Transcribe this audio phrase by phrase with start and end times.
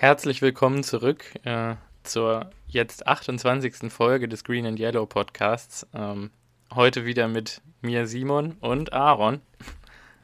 [0.00, 1.74] Herzlich willkommen zurück äh,
[2.04, 3.92] zur jetzt 28.
[3.92, 5.86] Folge des Green and Yellow Podcasts.
[5.92, 6.30] Ähm,
[6.74, 9.42] heute wieder mit mir Simon und Aaron.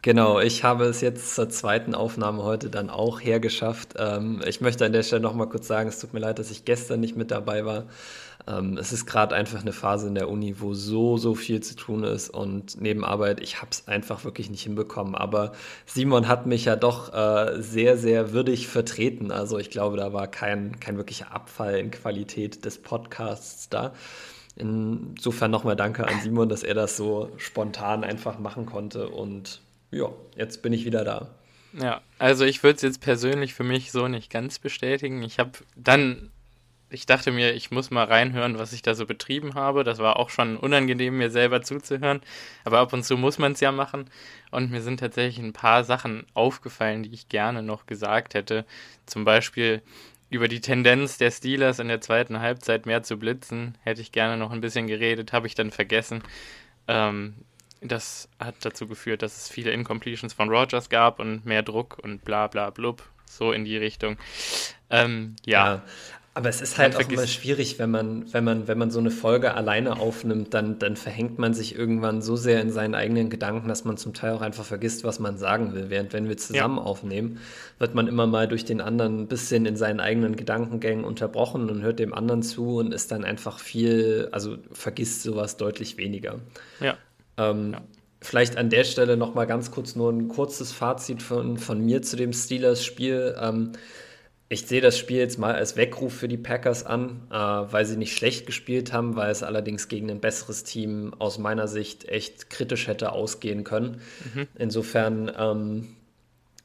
[0.00, 3.96] Genau, ich habe es jetzt zur zweiten Aufnahme heute dann auch hergeschafft.
[3.98, 6.64] Ähm, ich möchte an der Stelle nochmal kurz sagen, es tut mir leid, dass ich
[6.64, 7.84] gestern nicht mit dabei war.
[8.48, 11.74] Ähm, es ist gerade einfach eine Phase in der Uni, wo so, so viel zu
[11.74, 15.14] tun ist und neben Arbeit, ich habe es einfach wirklich nicht hinbekommen.
[15.14, 15.52] Aber
[15.84, 19.32] Simon hat mich ja doch äh, sehr, sehr würdig vertreten.
[19.32, 23.92] Also ich glaube, da war kein, kein wirklicher Abfall in Qualität des Podcasts da.
[24.54, 29.08] Insofern nochmal danke an Simon, dass er das so spontan einfach machen konnte.
[29.08, 31.28] Und ja, jetzt bin ich wieder da.
[31.72, 35.22] Ja, also ich würde es jetzt persönlich für mich so nicht ganz bestätigen.
[35.22, 36.30] Ich habe dann
[36.88, 39.82] ich dachte mir, ich muss mal reinhören, was ich da so betrieben habe.
[39.82, 42.20] Das war auch schon unangenehm, mir selber zuzuhören.
[42.64, 44.08] Aber ab und zu muss man es ja machen.
[44.50, 48.64] Und mir sind tatsächlich ein paar Sachen aufgefallen, die ich gerne noch gesagt hätte.
[49.04, 49.82] Zum Beispiel
[50.30, 53.76] über die Tendenz der Steelers in der zweiten Halbzeit mehr zu blitzen.
[53.82, 56.22] Hätte ich gerne noch ein bisschen geredet, habe ich dann vergessen.
[56.88, 57.34] Ähm,
[57.80, 62.24] das hat dazu geführt, dass es viele Incompletions von Rogers gab und mehr Druck und
[62.24, 63.02] bla bla blub.
[63.28, 64.16] So in die Richtung.
[64.88, 65.74] Ähm, ja.
[65.74, 65.82] ja.
[66.36, 69.10] Aber es ist halt auch immer schwierig, wenn man, wenn man, wenn man so eine
[69.10, 73.68] Folge alleine aufnimmt, dann, dann verhängt man sich irgendwann so sehr in seinen eigenen Gedanken,
[73.68, 75.88] dass man zum Teil auch einfach vergisst, was man sagen will.
[75.88, 76.82] Während wenn wir zusammen ja.
[76.82, 77.38] aufnehmen,
[77.78, 81.80] wird man immer mal durch den anderen ein bisschen in seinen eigenen Gedankengängen unterbrochen und
[81.80, 86.40] hört dem anderen zu und ist dann einfach viel, also vergisst sowas deutlich weniger.
[86.80, 86.98] Ja.
[87.38, 87.80] Ähm, ja.
[88.20, 92.14] Vielleicht an der Stelle nochmal ganz kurz nur ein kurzes Fazit von, von mir zu
[92.14, 93.36] dem Steelers-Spiel.
[93.40, 93.72] Ähm,
[94.48, 97.96] ich sehe das Spiel jetzt mal als Weckruf für die Packers an, äh, weil sie
[97.96, 102.48] nicht schlecht gespielt haben, weil es allerdings gegen ein besseres Team aus meiner Sicht echt
[102.48, 104.00] kritisch hätte ausgehen können.
[104.34, 104.46] Mhm.
[104.56, 105.96] Insofern ähm,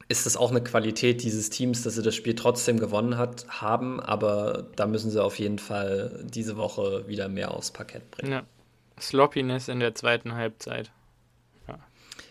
[0.08, 3.98] ist es auch eine Qualität dieses Teams, dass sie das Spiel trotzdem gewonnen hat, haben,
[3.98, 8.32] aber da müssen sie auf jeden Fall diese Woche wieder mehr aufs Parkett bringen.
[8.32, 8.42] Ja.
[9.00, 10.92] Sloppiness in der zweiten Halbzeit.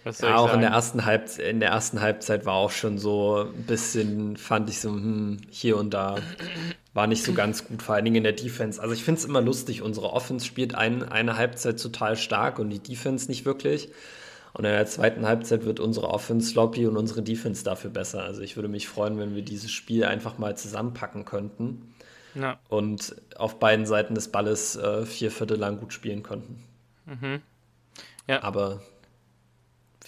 [0.03, 3.63] Ja, auch in der, ersten Halb in der ersten Halbzeit war auch schon so ein
[3.63, 6.15] bisschen, fand ich so, hm, hier und da
[6.93, 8.81] war nicht so ganz gut, vor allen Dingen in der Defense.
[8.81, 12.69] Also ich finde es immer lustig, unsere Offense spielt ein, eine Halbzeit total stark und
[12.69, 13.89] die Defense nicht wirklich.
[14.53, 18.23] Und in der zweiten Halbzeit wird unsere Offense sloppy und unsere Defense dafür besser.
[18.23, 21.93] Also ich würde mich freuen, wenn wir dieses Spiel einfach mal zusammenpacken könnten.
[22.35, 22.59] Ja.
[22.67, 26.63] Und auf beiden Seiten des Balles äh, vier Viertel lang gut spielen könnten.
[27.05, 27.41] Mhm.
[28.27, 28.43] Ja.
[28.43, 28.81] Aber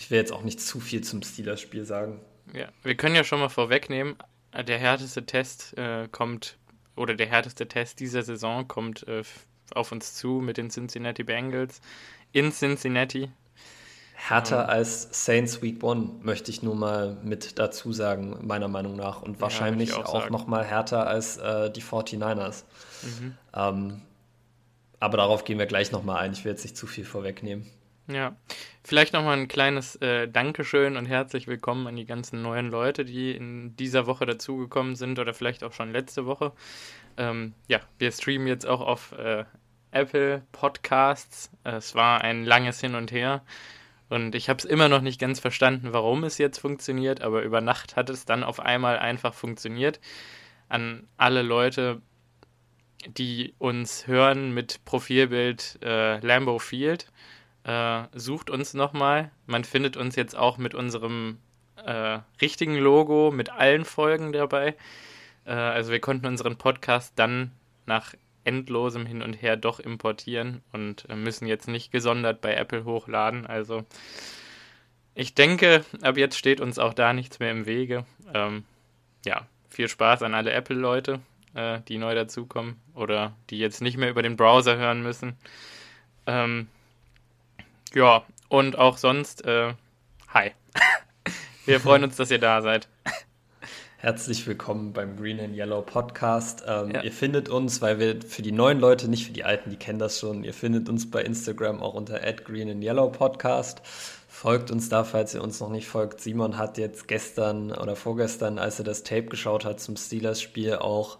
[0.03, 2.19] ich will jetzt auch nicht zu viel zum Steelers-Spiel sagen.
[2.53, 4.15] Ja, wir können ja schon mal vorwegnehmen,
[4.53, 6.57] der härteste Test äh, kommt,
[6.97, 9.23] oder der härteste Test dieser Saison kommt äh,
[9.73, 11.79] auf uns zu mit den Cincinnati Bengals
[12.33, 13.31] in Cincinnati.
[14.13, 18.97] Härter ähm, als Saints Week One, möchte ich nur mal mit dazu sagen, meiner Meinung
[18.97, 19.21] nach.
[19.21, 22.63] Und wahrscheinlich ja, auch, auch noch mal härter als äh, die 49ers.
[23.03, 23.37] Mhm.
[23.55, 24.01] Ähm,
[24.99, 26.33] aber darauf gehen wir gleich noch mal ein.
[26.33, 27.69] Ich will jetzt nicht zu viel vorwegnehmen.
[28.07, 28.35] Ja,
[28.83, 33.31] vielleicht nochmal ein kleines äh, Dankeschön und herzlich willkommen an die ganzen neuen Leute, die
[33.31, 36.51] in dieser Woche dazugekommen sind oder vielleicht auch schon letzte Woche.
[37.15, 39.45] Ähm, ja, wir streamen jetzt auch auf äh,
[39.91, 41.49] Apple Podcasts.
[41.63, 43.41] Es war ein langes Hin und Her
[44.09, 47.61] und ich habe es immer noch nicht ganz verstanden, warum es jetzt funktioniert, aber über
[47.61, 50.01] Nacht hat es dann auf einmal einfach funktioniert.
[50.67, 52.01] An alle Leute,
[53.07, 57.07] die uns hören mit Profilbild äh, Lambo Field
[57.63, 59.31] äh, sucht uns nochmal.
[59.45, 61.37] Man findet uns jetzt auch mit unserem
[61.83, 64.75] äh, richtigen Logo, mit allen Folgen dabei.
[65.45, 67.51] Äh, also wir konnten unseren Podcast dann
[67.85, 68.13] nach
[68.43, 73.45] endlosem Hin und Her doch importieren und äh, müssen jetzt nicht gesondert bei Apple hochladen.
[73.45, 73.85] Also
[75.15, 78.05] ich denke, ab jetzt steht uns auch da nichts mehr im Wege.
[78.33, 78.63] Ähm,
[79.25, 81.19] ja, viel Spaß an alle Apple-Leute,
[81.53, 85.37] äh, die neu dazukommen oder die jetzt nicht mehr über den Browser hören müssen.
[86.25, 86.67] Ähm,
[87.95, 89.73] ja, und auch sonst, äh,
[90.33, 90.51] hi.
[91.65, 92.87] Wir freuen uns, dass ihr da seid.
[93.97, 96.63] Herzlich willkommen beim Green and Yellow Podcast.
[96.67, 97.03] Ähm, ja.
[97.03, 99.99] Ihr findet uns, weil wir für die neuen Leute, nicht für die alten, die kennen
[99.99, 103.81] das schon, ihr findet uns bei Instagram auch unter Green and Yellow Podcast.
[104.27, 106.19] Folgt uns da, falls ihr uns noch nicht folgt.
[106.19, 111.19] Simon hat jetzt gestern oder vorgestern, als er das Tape geschaut hat zum Steelers-Spiel, auch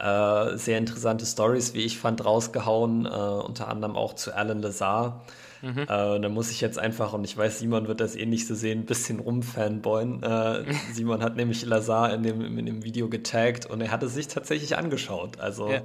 [0.00, 3.06] äh, sehr interessante Stories, wie ich fand, rausgehauen.
[3.06, 5.24] Äh, unter anderem auch zu Alan Lazar
[5.66, 5.82] Mhm.
[5.82, 5.86] Äh,
[6.20, 8.80] da muss ich jetzt einfach, und ich weiß, Simon wird das eh nicht so sehen,
[8.80, 10.22] ein bisschen rumfanboyen.
[10.22, 14.14] Äh, Simon hat nämlich Lazar in dem, in dem Video getaggt und er hat es
[14.14, 15.40] sich tatsächlich angeschaut.
[15.40, 15.82] Also, ja.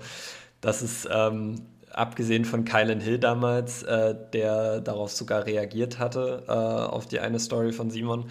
[0.62, 6.52] das ist ähm, abgesehen von Kylan Hill damals, äh, der darauf sogar reagiert hatte, äh,
[6.52, 8.30] auf die eine Story von Simon.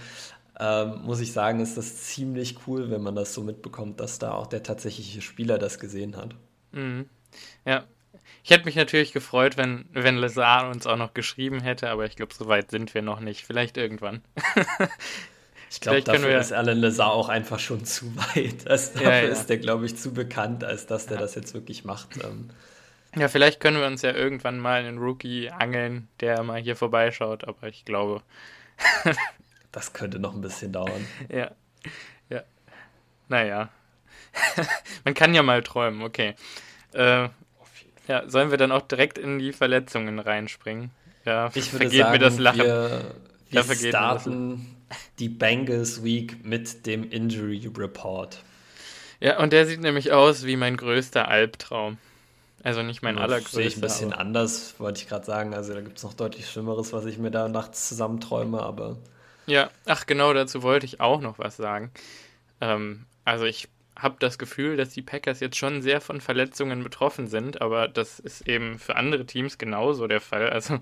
[0.61, 4.33] ähm, muss ich sagen, ist das ziemlich cool, wenn man das so mitbekommt, dass da
[4.33, 6.35] auch der tatsächliche Spieler das gesehen hat.
[6.73, 7.09] Mhm.
[7.65, 7.85] Ja,
[8.43, 12.17] ich hätte mich natürlich gefreut, wenn, wenn Lazar uns auch noch geschrieben hätte, aber ich
[12.17, 13.45] glaube, so weit sind wir noch nicht.
[13.45, 14.23] Vielleicht irgendwann.
[15.71, 16.39] ich glaube, dafür wir...
[16.39, 18.67] ist Alan Lazar auch einfach schon zu weit.
[18.67, 19.29] Also dafür ja, ja.
[19.29, 21.23] ist der, glaube ich, zu bekannt, als dass der ja.
[21.23, 22.23] das jetzt wirklich macht.
[22.25, 22.51] Ähm.
[23.17, 27.45] Ja, vielleicht können wir uns ja irgendwann mal einen Rookie angeln, der mal hier vorbeischaut,
[27.47, 28.23] aber ich glaube.
[29.73, 31.07] das könnte noch ein bisschen dauern.
[31.29, 31.51] Ja.
[32.31, 32.43] Ja.
[33.29, 33.69] Naja.
[35.05, 36.35] Man kann ja mal träumen, okay.
[36.93, 37.29] Äh,
[38.11, 40.91] ja, sollen wir dann auch direkt in die Verletzungen reinspringen?
[41.25, 42.59] Ja, ich würde vergeht sagen, mir das Lachen.
[42.59, 43.15] Wir,
[43.51, 44.77] wir ja, starten
[45.21, 48.43] die Bengals Week mit dem Injury Report.
[49.21, 51.99] Ja, und der sieht nämlich aus wie mein größter Albtraum.
[52.65, 53.59] Also nicht mein ja, allergrößter.
[53.59, 54.23] Sehe ich ein bisschen aber.
[54.23, 55.55] anders, wollte ich gerade sagen.
[55.55, 58.97] Also da gibt es noch deutlich Schlimmeres, was ich mir da nachts zusammenträume, aber.
[59.47, 61.93] Ja, ach genau, dazu wollte ich auch noch was sagen.
[62.61, 63.69] Ähm, also ich
[64.03, 68.19] habe das Gefühl, dass die Packers jetzt schon sehr von Verletzungen betroffen sind, aber das
[68.19, 70.51] ist eben für andere Teams genauso der Fall.
[70.51, 70.79] Also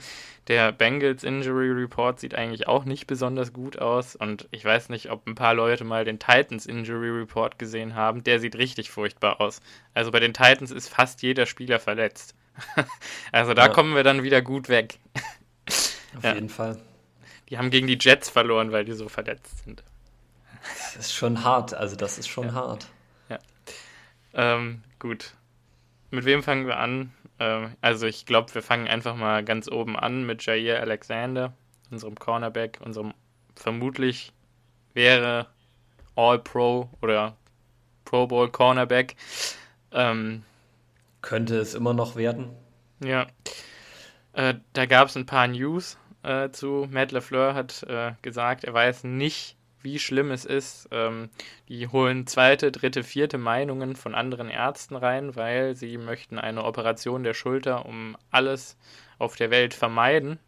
[0.47, 5.11] der Bengals Injury Report sieht eigentlich auch nicht besonders gut aus und ich weiß nicht,
[5.11, 8.23] ob ein paar Leute mal den Titans Injury Report gesehen haben.
[8.23, 9.61] Der sieht richtig furchtbar aus.
[9.95, 12.35] Also bei den Titans ist fast jeder Spieler verletzt.
[13.33, 13.73] also da ja.
[13.73, 14.99] kommen wir dann wieder gut weg.
[16.17, 16.35] Auf ja.
[16.35, 16.79] jeden Fall.
[17.49, 19.83] Die haben gegen die Jets verloren, weil die so verletzt sind.
[20.63, 22.55] Das ist schon hart, also das ist schon ja.
[22.55, 22.89] hart.
[24.39, 25.35] Ähm, gut.
[26.11, 27.13] Mit wem fangen wir an?
[27.41, 31.53] Ähm, also ich glaube, wir fangen einfach mal ganz oben an mit Jair Alexander,
[31.91, 33.13] unserem Cornerback, unserem
[33.57, 34.33] vermutlich
[34.95, 35.49] wäre
[36.15, 37.37] All-Pro oder
[38.05, 39.17] Pro Bowl Cornerback.
[39.93, 40.45] Ähm,
[41.21, 42.51] Könnte es immer noch werden.
[43.03, 43.27] Ja.
[44.35, 46.87] Äh, da gab es ein paar News äh, zu.
[46.91, 50.89] Matt LeFleur hat äh, gesagt, er weiß nicht, wie schlimm es ist.
[50.91, 51.31] Ähm,
[51.69, 57.25] die holen zweite, dritte, vierte Meinungen von anderen Ärzten rein, weil sie möchten eine Operation
[57.25, 58.77] der Schulter um alles
[59.19, 60.39] auf der Welt vermeiden.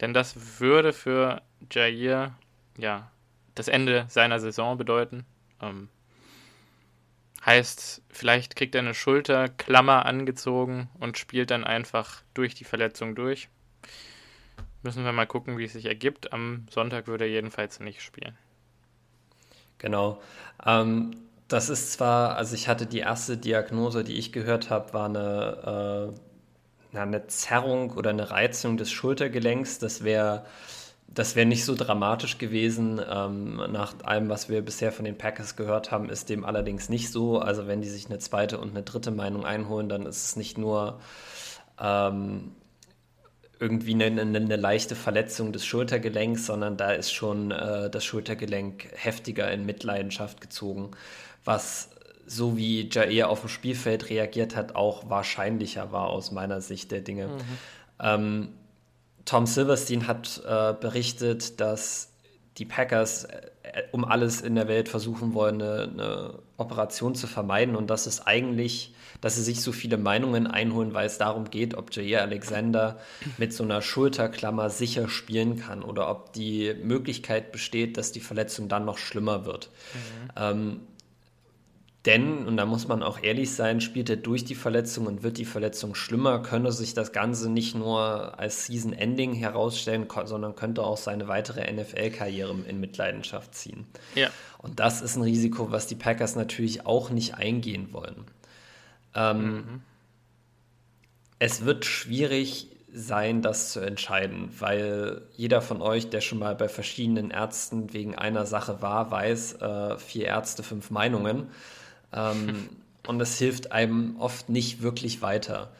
[0.00, 1.42] Denn das würde für
[1.72, 2.34] Jair
[2.76, 3.10] ja
[3.54, 5.24] das Ende seiner Saison bedeuten.
[5.62, 5.88] Ähm,
[7.44, 13.48] heißt, vielleicht kriegt er eine Schulterklammer angezogen und spielt dann einfach durch die Verletzung durch.
[14.82, 16.32] Müssen wir mal gucken, wie es sich ergibt.
[16.32, 18.36] Am Sonntag würde er jedenfalls nicht spielen.
[19.78, 20.20] Genau.
[20.64, 21.12] Ähm,
[21.48, 26.12] das ist zwar, also ich hatte die erste Diagnose, die ich gehört habe, war eine,
[26.92, 29.78] äh, eine Zerrung oder eine Reizung des Schultergelenks.
[29.78, 30.44] Das wäre
[31.08, 33.00] das wäre nicht so dramatisch gewesen.
[33.08, 37.10] Ähm, nach allem, was wir bisher von den Packers gehört haben, ist dem allerdings nicht
[37.10, 37.38] so.
[37.38, 40.58] Also wenn die sich eine zweite und eine dritte Meinung einholen, dann ist es nicht
[40.58, 41.00] nur
[41.80, 42.52] ähm,
[43.58, 48.88] irgendwie eine, eine, eine, leichte Verletzung des Schultergelenks, sondern da ist schon äh, das Schultergelenk
[48.94, 50.90] heftiger in Mitleidenschaft gezogen,
[51.44, 51.90] was
[52.26, 57.00] so wie Jair auf dem Spielfeld reagiert hat, auch wahrscheinlicher war aus meiner Sicht der
[57.00, 57.28] Dinge.
[57.28, 57.40] Mhm.
[58.00, 58.48] Ähm,
[59.24, 62.12] Tom Silverstein hat äh, berichtet, dass
[62.58, 67.76] die Packers äh, um alles in der Welt versuchen wollen, eine, eine Operation zu vermeiden
[67.76, 71.74] und dass es eigentlich dass sie sich so viele Meinungen einholen, weil es darum geht,
[71.74, 72.98] ob Jair Alexander
[73.38, 78.68] mit so einer Schulterklammer sicher spielen kann oder ob die Möglichkeit besteht, dass die Verletzung
[78.68, 79.70] dann noch schlimmer wird.
[79.94, 80.30] Mhm.
[80.36, 80.80] Ähm,
[82.06, 85.38] denn, und da muss man auch ehrlich sein, spielt er durch die Verletzung und wird
[85.38, 90.98] die Verletzung schlimmer, könne sich das Ganze nicht nur als Season-Ending herausstellen, sondern könnte auch
[90.98, 93.86] seine weitere NFL-Karriere in Mitleidenschaft ziehen.
[94.14, 94.28] Ja.
[94.58, 98.24] Und das ist ein Risiko, was die Packers natürlich auch nicht eingehen wollen.
[99.16, 99.82] Ähm, mhm.
[101.38, 106.68] Es wird schwierig sein, das zu entscheiden, weil jeder von euch, der schon mal bei
[106.68, 111.48] verschiedenen Ärzten wegen einer Sache war, weiß, äh, vier Ärzte, fünf Meinungen.
[112.12, 112.68] Ähm,
[113.06, 115.72] und es hilft einem oft nicht wirklich weiter.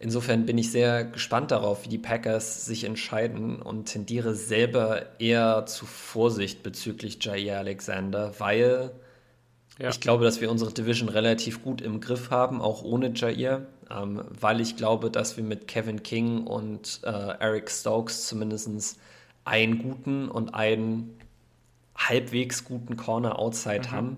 [0.00, 5.66] Insofern bin ich sehr gespannt darauf, wie die Packers sich entscheiden und tendiere selber eher
[5.66, 8.92] zu Vorsicht bezüglich Jair Alexander, weil
[9.80, 9.88] ja.
[9.88, 14.22] Ich glaube, dass wir unsere Division relativ gut im Griff haben, auch ohne Jair, ähm,
[14.28, 18.98] weil ich glaube, dass wir mit Kevin King und äh, Eric Stokes zumindest
[19.44, 21.18] einen guten und einen
[21.96, 23.90] halbwegs guten Corner outside mhm.
[23.90, 24.16] haben.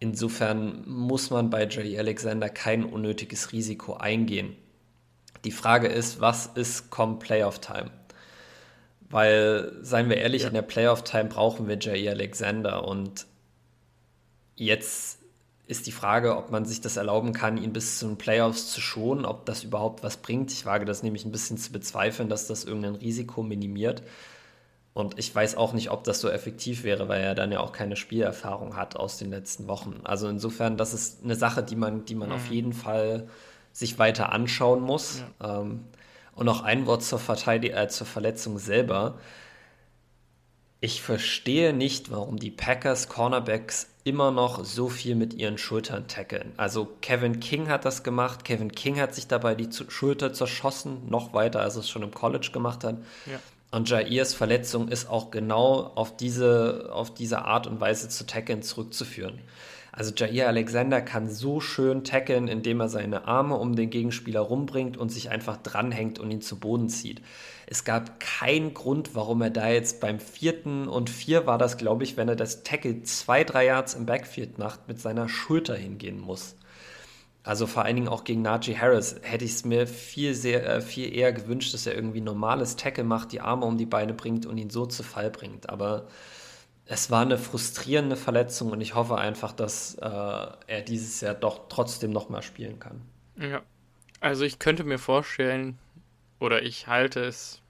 [0.00, 4.56] Insofern muss man bei Jair Alexander kein unnötiges Risiko eingehen.
[5.44, 7.92] Die Frage ist, was ist come Playoff Time?
[9.08, 10.48] Weil, seien wir ehrlich, ja.
[10.48, 13.26] in der Playoff Time brauchen wir Jair Alexander und
[14.60, 15.20] Jetzt
[15.66, 18.82] ist die Frage, ob man sich das erlauben kann, ihn bis zu den Playoffs zu
[18.82, 20.52] schonen, ob das überhaupt was bringt.
[20.52, 24.02] Ich wage das nämlich ein bisschen zu bezweifeln, dass das irgendein Risiko minimiert.
[24.92, 27.72] Und ich weiß auch nicht, ob das so effektiv wäre, weil er dann ja auch
[27.72, 30.00] keine Spielerfahrung hat aus den letzten Wochen.
[30.04, 32.34] Also insofern, das ist eine Sache, die man, die man mhm.
[32.34, 33.28] auf jeden Fall
[33.72, 35.22] sich weiter anschauen muss.
[35.40, 35.60] Ja.
[35.60, 35.86] Ähm,
[36.34, 39.18] und noch ein Wort zur, Verteidig äh, zur Verletzung selber.
[40.82, 46.52] Ich verstehe nicht, warum die Packers Cornerbacks immer noch so viel mit ihren Schultern tackeln.
[46.56, 48.44] Also Kevin King hat das gemacht.
[48.46, 52.14] Kevin King hat sich dabei die Schulter zerschossen, noch weiter, als er es schon im
[52.14, 52.96] College gemacht hat.
[53.26, 53.38] Ja.
[53.72, 58.62] Und Jairs Verletzung ist auch genau auf diese, auf diese Art und Weise zu tackeln
[58.62, 59.38] zurückzuführen.
[59.92, 64.96] Also Jair Alexander kann so schön tackeln, indem er seine Arme um den Gegenspieler rumbringt
[64.96, 67.20] und sich einfach dranhängt und ihn zu Boden zieht.
[67.70, 72.02] Es gab keinen Grund, warum er da jetzt beim vierten und vier war das, glaube
[72.02, 76.18] ich, wenn er das Tackle zwei, drei Yards im Backfield macht, mit seiner Schulter hingehen
[76.18, 76.56] muss.
[77.44, 80.80] Also vor allen Dingen auch gegen Najee Harris hätte ich es mir viel, sehr, äh,
[80.80, 84.46] viel eher gewünscht, dass er irgendwie normales Tackle macht, die Arme um die Beine bringt
[84.46, 85.70] und ihn so zu Fall bringt.
[85.70, 86.08] Aber
[86.86, 91.68] es war eine frustrierende Verletzung und ich hoffe einfach, dass äh, er dieses Jahr doch
[91.68, 93.00] trotzdem nochmal spielen kann.
[93.38, 93.62] Ja,
[94.18, 95.78] also ich könnte mir vorstellen,
[96.40, 97.62] oder ich halte es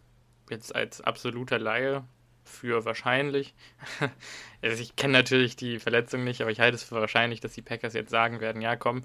[0.49, 2.05] jetzt als absoluter Laie
[2.45, 3.55] für wahrscheinlich.
[4.63, 7.63] also ich kenne natürlich die Verletzung nicht, aber ich halte es für wahrscheinlich, dass die
[7.63, 9.03] Packers jetzt sagen werden, ja komm,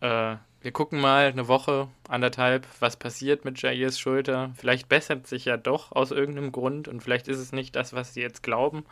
[0.00, 4.50] äh, wir gucken mal eine Woche, anderthalb, was passiert mit Jairs Schulter.
[4.56, 8.14] Vielleicht bessert sich ja doch aus irgendeinem Grund und vielleicht ist es nicht das, was
[8.14, 8.84] sie jetzt glauben.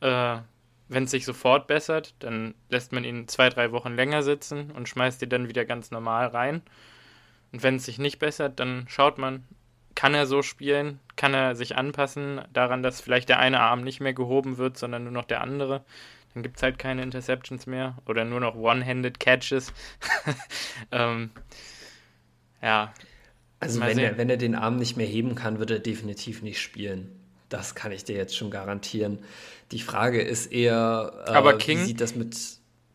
[0.00, 0.38] Äh,
[0.88, 4.88] Wenn es sich sofort bessert, dann lässt man ihn zwei, drei Wochen länger sitzen und
[4.88, 6.62] schmeißt ihn dann wieder ganz normal rein.
[7.52, 9.44] Und wenn es sich nicht bessert, dann schaut man,
[9.94, 11.00] kann er so spielen?
[11.16, 15.04] Kann er sich anpassen daran, dass vielleicht der eine Arm nicht mehr gehoben wird, sondern
[15.04, 15.84] nur noch der andere?
[16.34, 19.72] Dann gibt es halt keine Interceptions mehr oder nur noch One-Handed Catches.
[20.92, 21.30] ähm,
[22.60, 22.92] ja.
[23.58, 26.60] Also wenn er, wenn er den Arm nicht mehr heben kann, wird er definitiv nicht
[26.60, 27.18] spielen.
[27.48, 29.20] Das kann ich dir jetzt schon garantieren.
[29.72, 32.36] Die Frage ist eher, äh, Aber King, wie sieht das mit.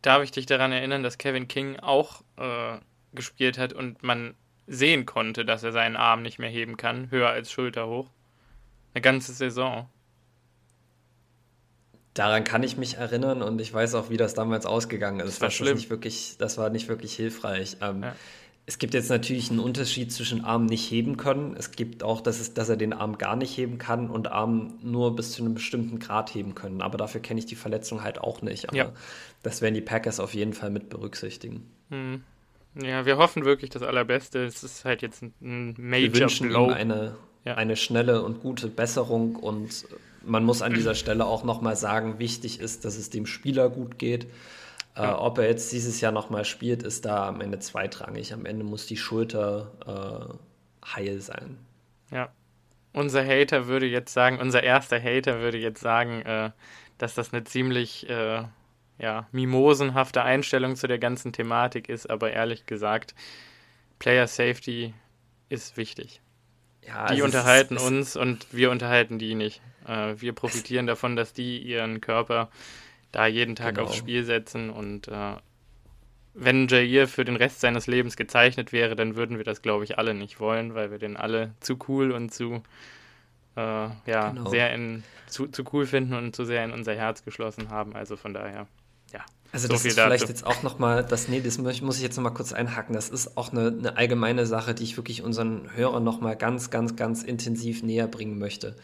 [0.03, 2.77] Darf ich dich daran erinnern, dass Kevin King auch äh,
[3.13, 4.35] gespielt hat und man
[4.71, 8.09] sehen konnte, dass er seinen Arm nicht mehr heben kann, höher als Schulter hoch.
[8.93, 9.89] Eine ganze Saison.
[12.13, 15.27] Daran kann ich mich erinnern und ich weiß auch, wie das damals ausgegangen ist.
[15.27, 15.73] Das war, schlimm.
[15.73, 17.77] Das, nicht wirklich, das war nicht wirklich hilfreich.
[17.81, 18.15] Ähm, ja.
[18.65, 21.55] Es gibt jetzt natürlich einen Unterschied zwischen Arm nicht heben können.
[21.57, 24.77] Es gibt auch, dass, es, dass er den Arm gar nicht heben kann und Arm
[24.81, 26.81] nur bis zu einem bestimmten Grad heben können.
[26.81, 28.69] Aber dafür kenne ich die Verletzung halt auch nicht.
[28.69, 28.91] Aber ja.
[29.43, 31.69] das werden die Packers auf jeden Fall mit berücksichtigen.
[31.89, 32.23] Mhm.
[32.75, 34.43] Ja, wir hoffen wirklich das Allerbeste.
[34.43, 36.67] Es ist halt jetzt ein Major wir wünschen Blow.
[36.67, 37.55] Ihm eine, ja.
[37.55, 39.85] eine schnelle und gute Besserung und
[40.23, 43.99] man muss an dieser Stelle auch nochmal sagen, wichtig ist, dass es dem Spieler gut
[43.99, 44.25] geht.
[44.95, 45.11] Äh, ja.
[45.11, 48.33] Äh, ob er jetzt dieses Jahr nochmal spielt, ist da am Ende zweitrangig.
[48.33, 49.71] Am Ende muss die Schulter
[50.83, 51.57] äh, heil sein.
[52.11, 52.29] Ja.
[52.93, 56.51] Unser Hater würde jetzt sagen, unser erster Hater würde jetzt sagen, äh,
[56.97, 58.43] dass das eine ziemlich äh,
[59.01, 63.15] ja, mimosenhafte Einstellung zu der ganzen Thematik ist, aber ehrlich gesagt,
[63.99, 64.93] Player Safety
[65.49, 66.21] ist wichtig.
[66.85, 69.61] Ja, die unterhalten ist, uns und wir unterhalten die nicht.
[69.87, 72.49] Äh, wir profitieren davon, dass die ihren Körper
[73.11, 73.87] da jeden Tag genau.
[73.87, 75.35] aufs Spiel setzen und äh,
[76.33, 79.97] wenn Jair für den Rest seines Lebens gezeichnet wäre, dann würden wir das, glaube ich,
[79.97, 82.63] alle nicht wollen, weil wir den alle zu cool und zu
[83.57, 84.49] äh, ja, genau.
[84.49, 87.95] sehr in zu, zu cool finden und zu sehr in unser Herz geschlossen haben.
[87.95, 88.67] Also von daher.
[89.51, 90.31] Also so das ist vielleicht dazu.
[90.31, 92.95] jetzt auch nochmal, das, nee, das muss ich jetzt nochmal kurz einhaken.
[92.95, 96.95] Das ist auch eine, eine allgemeine Sache, die ich wirklich unseren Hörern nochmal ganz, ganz,
[96.95, 98.75] ganz intensiv näher bringen möchte.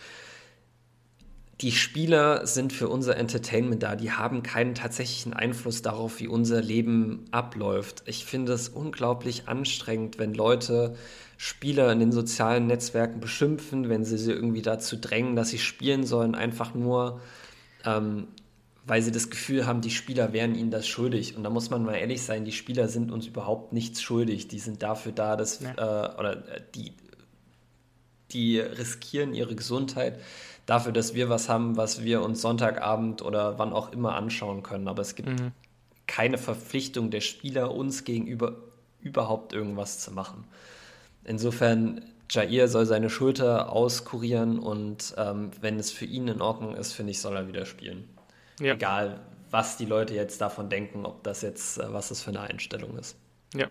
[1.62, 6.62] Die Spieler sind für unser Entertainment da, die haben keinen tatsächlichen Einfluss darauf, wie unser
[6.62, 8.04] Leben abläuft.
[8.06, 10.96] Ich finde es unglaublich anstrengend, wenn Leute
[11.38, 16.04] Spieler in den sozialen Netzwerken beschimpfen, wenn sie sie irgendwie dazu drängen, dass sie spielen
[16.06, 17.22] sollen, einfach nur
[17.86, 18.28] ähm,
[18.88, 21.36] weil sie das Gefühl haben, die Spieler wären ihnen das schuldig.
[21.36, 24.48] Und da muss man mal ehrlich sein, die Spieler sind uns überhaupt nichts schuldig.
[24.48, 25.72] Die sind dafür da, dass ja.
[25.72, 26.94] äh, oder äh, die,
[28.32, 30.20] die riskieren ihre Gesundheit
[30.66, 34.88] dafür, dass wir was haben, was wir uns Sonntagabend oder wann auch immer anschauen können.
[34.88, 35.52] Aber es gibt mhm.
[36.08, 38.56] keine Verpflichtung der Spieler, uns gegenüber
[39.02, 40.46] überhaupt irgendwas zu machen.
[41.26, 46.94] Insofern, Jair soll seine Schulter auskurieren und ähm, wenn es für ihn in Ordnung ist,
[46.94, 48.06] finde ich, soll er wieder spielen.
[48.60, 48.74] Ja.
[48.74, 52.42] Egal, was die Leute jetzt davon denken, ob das jetzt, äh, was das für eine
[52.42, 53.18] Einstellung ist.
[53.54, 53.68] Ja.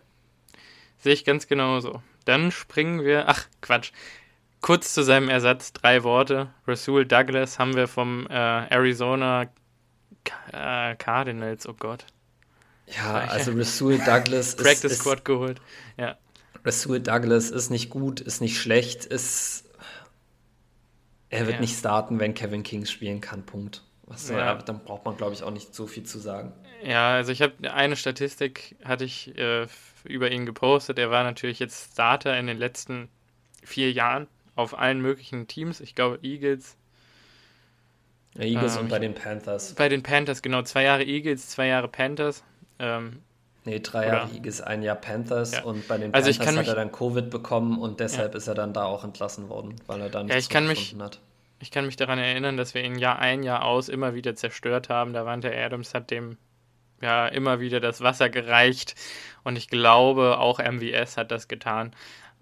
[0.98, 2.02] Sehe ich ganz genauso.
[2.24, 3.92] Dann springen wir, ach Quatsch,
[4.60, 6.48] kurz zu seinem Ersatz, drei Worte.
[6.66, 9.48] Rasul Douglas haben wir vom äh, Arizona
[10.52, 12.06] äh, Cardinals, oh Gott.
[12.86, 14.58] Ja, also Rasul Douglas ist.
[14.58, 15.60] Practice Squad geholt,
[15.96, 16.16] ja.
[16.64, 19.64] Rasul Douglas ist nicht gut, ist nicht schlecht, ist
[21.28, 21.60] Er wird ja.
[21.60, 23.85] nicht starten, wenn Kevin King spielen kann, Punkt.
[24.06, 24.38] Was ja.
[24.38, 26.52] er, dann braucht man, glaube ich, auch nicht so viel zu sagen.
[26.84, 29.66] Ja, also ich habe eine Statistik, hatte ich äh,
[30.04, 30.98] über ihn gepostet.
[30.98, 33.08] Er war natürlich jetzt Starter in den letzten
[33.64, 35.80] vier Jahren auf allen möglichen Teams.
[35.80, 36.76] Ich glaube, Eagles.
[38.38, 39.74] Eagles ähm, und bei den Panthers.
[39.74, 40.62] Bei den Panthers, genau.
[40.62, 42.44] Zwei Jahre Eagles, zwei Jahre Panthers.
[42.78, 43.22] Ähm,
[43.64, 45.52] nee, drei Jahre Eagles, ein Jahr Panthers.
[45.52, 45.64] Ja.
[45.64, 48.38] Und bei den also Panthers hat er dann Covid bekommen und deshalb ja.
[48.38, 50.94] ist er dann da auch entlassen worden, weil er da nicht ja, ich kann mich,
[50.98, 51.20] hat.
[51.58, 54.88] Ich kann mich daran erinnern, dass wir ihn Jahr ein, Jahr aus immer wieder zerstört
[54.88, 55.12] haben.
[55.12, 56.36] Da Davante Adams hat dem
[57.00, 58.94] ja immer wieder das Wasser gereicht
[59.44, 61.94] und ich glaube, auch MVS hat das getan.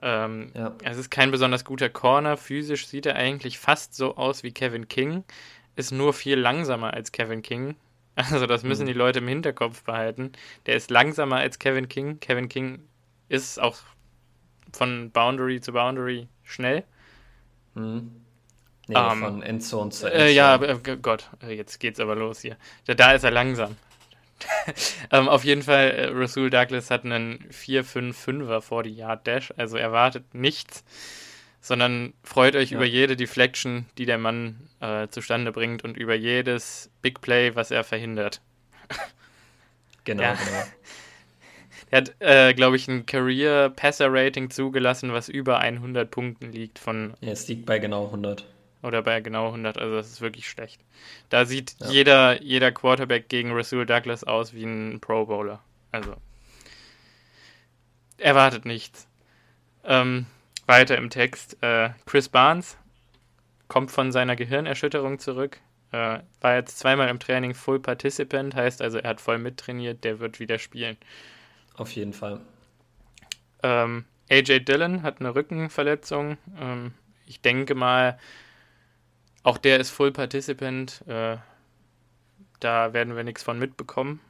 [0.03, 0.77] Ähm, ja.
[0.83, 2.37] Es ist kein besonders guter Corner.
[2.37, 5.25] Physisch sieht er eigentlich fast so aus wie Kevin King,
[5.77, 7.77] ist nur viel langsamer als Kevin King.
[8.17, 8.87] Also das müssen mhm.
[8.87, 10.31] die Leute im Hinterkopf behalten.
[10.67, 12.21] Der ist langsamer als Kevin King.
[12.21, 12.87] Kevin King
[13.29, 13.77] ist auch
[14.73, 16.85] von Boundary zu Boundary schnell.
[17.75, 18.24] Mhm.
[18.87, 20.13] Nee, ähm, von Endzone zu Endzone.
[20.13, 22.57] Äh, ja, äh, Gott, äh, jetzt geht's aber los hier.
[22.87, 23.77] Da, da ist er langsam.
[25.11, 29.77] ähm, auf jeden Fall, äh, Rasul Douglas hat einen 4-5-5er vor die Yard Dash, also
[29.77, 30.85] erwartet nichts,
[31.61, 32.77] sondern freut euch ja.
[32.77, 37.71] über jede Deflection, die der Mann äh, zustande bringt und über jedes Big Play, was
[37.71, 38.41] er verhindert.
[40.05, 40.35] genau, ja.
[40.35, 40.65] genau.
[41.91, 46.81] Er hat, äh, glaube ich, ein Career Passer Rating zugelassen, was über 100 Punkten liegt
[46.81, 47.15] von.
[47.21, 48.45] Ja, es liegt bei genau 100.
[48.85, 50.79] Oder bei genau 100, also das ist wirklich schlecht.
[51.31, 51.91] Da sieht ja.
[51.91, 55.61] jeder, jeder Quarterback gegen Rasul Douglas aus wie ein Pro Bowler.
[55.91, 56.17] Also,
[58.19, 59.09] erwartet nichts.
[59.85, 60.27] Ähm,
[60.67, 61.57] weiter im Text.
[61.63, 62.77] Äh, Chris Barnes
[63.69, 65.61] kommt von seiner Gehirnerschütterung zurück.
[65.91, 70.21] Äh, war jetzt zweimal im Training Full Participant, heißt also, er hat voll mittrainiert, der
[70.21, 70.99] wird wieder spielen.
[71.75, 72.43] Auf jeden Fall.
[73.63, 76.37] Ähm, AJ Dillon hat eine Rückenverletzung.
[76.61, 76.93] Ähm,
[77.27, 78.19] ich denke mal,
[79.45, 81.05] auch der ist Full Participant.
[81.07, 81.37] Äh,
[82.59, 84.21] da werden wir nichts von mitbekommen.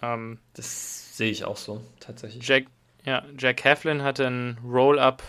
[0.00, 2.46] Ähm, das sehe ich auch so, tatsächlich.
[2.46, 2.66] Jack,
[3.04, 5.22] ja, Jack Heflin hatte ein Roll-Up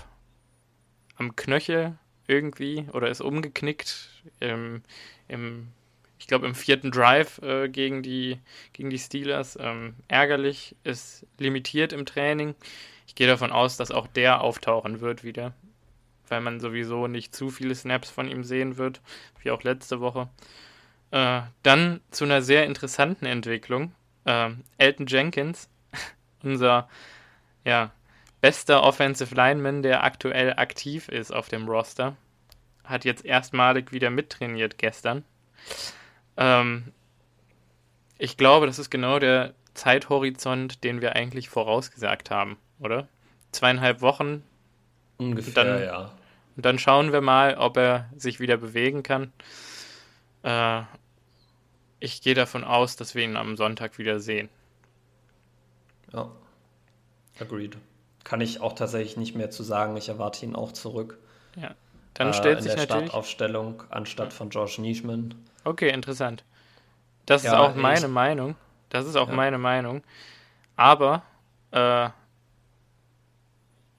[1.18, 4.84] am Knöchel irgendwie oder ist umgeknickt im,
[5.28, 5.68] im
[6.20, 8.40] ich glaube im vierten Drive äh, gegen, die,
[8.74, 9.58] gegen die Steelers.
[9.60, 12.54] Ähm, ärgerlich, ist limitiert im Training.
[13.08, 15.54] Ich gehe davon aus, dass auch der auftauchen wird wieder
[16.32, 19.02] weil man sowieso nicht zu viele Snaps von ihm sehen wird,
[19.42, 20.30] wie auch letzte Woche.
[21.12, 23.94] Äh, dann zu einer sehr interessanten Entwicklung.
[24.26, 25.70] Äh, Elton Jenkins,
[26.44, 26.88] unser
[27.66, 27.92] ja,
[28.40, 32.16] bester Offensive Lineman, der aktuell aktiv ist auf dem Roster,
[32.84, 35.24] hat jetzt erstmalig wieder mittrainiert gestern.
[36.38, 36.94] Ähm,
[38.18, 43.08] ich glaube, das ist genau der Zeithorizont, den wir eigentlich vorausgesagt haben, oder?
[43.52, 44.44] Zweieinhalb Wochen.
[45.18, 46.12] Ungefähr, dann, ja.
[46.56, 49.32] Und dann schauen wir mal, ob er sich wieder bewegen kann.
[50.44, 50.82] Äh,
[52.00, 54.50] ich gehe davon aus, dass wir ihn am Sonntag wieder sehen.
[56.12, 56.30] Ja,
[57.40, 57.78] agreed.
[58.24, 59.96] Kann ich auch tatsächlich nicht mehr zu sagen.
[59.98, 61.18] Ich erwarte ihn auch zurück.
[61.56, 61.76] Ja,
[62.14, 65.36] dann äh, stellt sich in der natürlich Startaufstellung anstatt von Josh Nischman.
[65.64, 66.44] Okay, interessant.
[67.26, 68.56] Das ja, ist auch meine Meinung.
[68.90, 69.36] Das ist auch ja.
[69.36, 70.04] meine Meinung.
[70.76, 71.24] Aber
[71.72, 72.10] äh,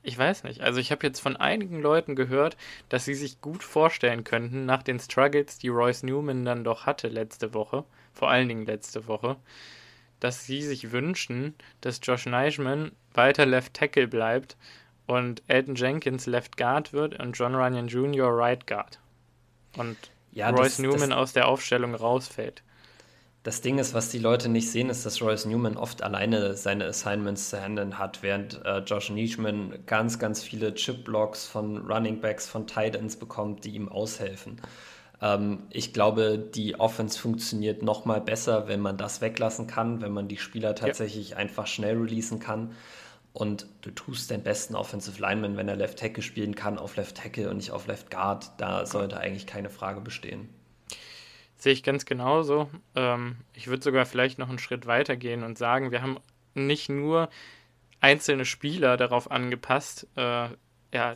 [0.02, 0.60] ich weiß nicht.
[0.60, 2.56] Also ich habe jetzt von einigen Leuten gehört,
[2.88, 7.08] dass sie sich gut vorstellen könnten, nach den Struggles, die Royce Newman dann doch hatte
[7.08, 9.36] letzte Woche, vor allen Dingen letzte Woche,
[10.18, 14.56] dass sie sich wünschen, dass Josh Neischman weiter Left Tackle bleibt
[15.06, 18.28] und Elton Jenkins Left Guard wird und John Runyon Jr.
[18.28, 18.98] Right Guard.
[19.76, 19.96] Und
[20.32, 22.62] ja, Royce das, Newman das, aus der Aufstellung rausfällt.
[23.42, 26.87] Das Ding ist, was die Leute nicht sehen, ist, dass Royce Newman oft alleine seine
[26.87, 32.46] Assignments zu handeln hat, während äh, Josh Nischman ganz, ganz viele Chip-Blocks von Running Backs,
[32.46, 34.61] von Titans bekommt, die ihm aushelfen.
[35.20, 40.12] Ähm, ich glaube, die Offense funktioniert noch mal besser, wenn man das weglassen kann, wenn
[40.12, 41.38] man die Spieler tatsächlich ja.
[41.38, 42.72] einfach schnell releasen kann.
[43.33, 47.16] Und du tust den besten Offensive Lineman, wenn er Left Tackle spielen kann, auf Left
[47.16, 48.52] Tackle und nicht auf Left Guard.
[48.59, 50.48] Da sollte eigentlich keine Frage bestehen.
[51.62, 52.68] Sehe ich ganz genauso.
[52.96, 56.18] Ähm, ich würde sogar vielleicht noch einen Schritt weiter gehen und sagen, wir haben
[56.55, 57.29] nicht nur
[58.01, 60.48] einzelne Spieler darauf angepasst, äh,
[60.92, 61.14] ja,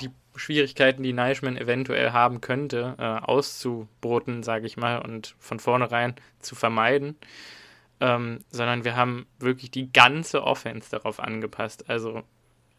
[0.00, 6.14] die Schwierigkeiten, die Neischmann eventuell haben könnte, äh, auszubroten, sage ich mal, und von vornherein
[6.38, 7.18] zu vermeiden,
[8.00, 11.90] ähm, sondern wir haben wirklich die ganze Offense darauf angepasst.
[11.90, 12.22] Also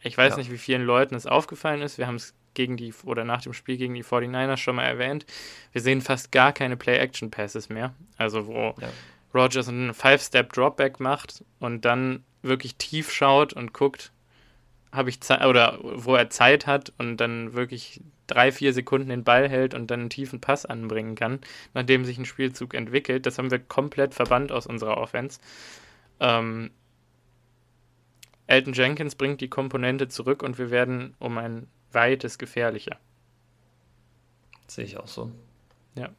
[0.00, 0.38] ich weiß ja.
[0.38, 1.96] nicht, wie vielen Leuten es aufgefallen ist.
[1.96, 5.26] Wir haben es gegen die oder nach dem Spiel gegen die 49ers schon mal erwähnt.
[5.72, 7.94] Wir sehen fast gar keine Play-Action-Passes mehr.
[8.16, 8.88] Also wo ja.
[9.34, 14.12] Rogers einen Five-Step-Dropback macht und dann wirklich tief schaut und guckt,
[14.92, 19.24] habe ich Zeit oder wo er Zeit hat und dann wirklich drei, vier Sekunden den
[19.24, 21.40] Ball hält und dann einen tiefen Pass anbringen kann,
[21.74, 23.26] nachdem sich ein Spielzug entwickelt.
[23.26, 25.40] Das haben wir komplett verbannt aus unserer Offense.
[26.20, 26.70] Ähm,
[28.46, 32.98] Elton Jenkins bringt die Komponente zurück und wir werden um ein weites gefährlicher.
[34.66, 35.30] Sehe ich auch so.
[35.94, 36.10] Ja.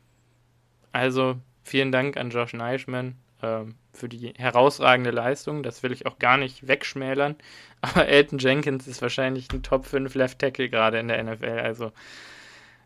[0.92, 5.64] Also vielen Dank an Josh Neischmann äh, für die herausragende Leistung.
[5.64, 7.36] Das will ich auch gar nicht wegschmälern.
[7.82, 11.60] Aber Elton Jenkins ist wahrscheinlich ein Top 5 Left Tackle gerade in der NFL.
[11.60, 11.92] Also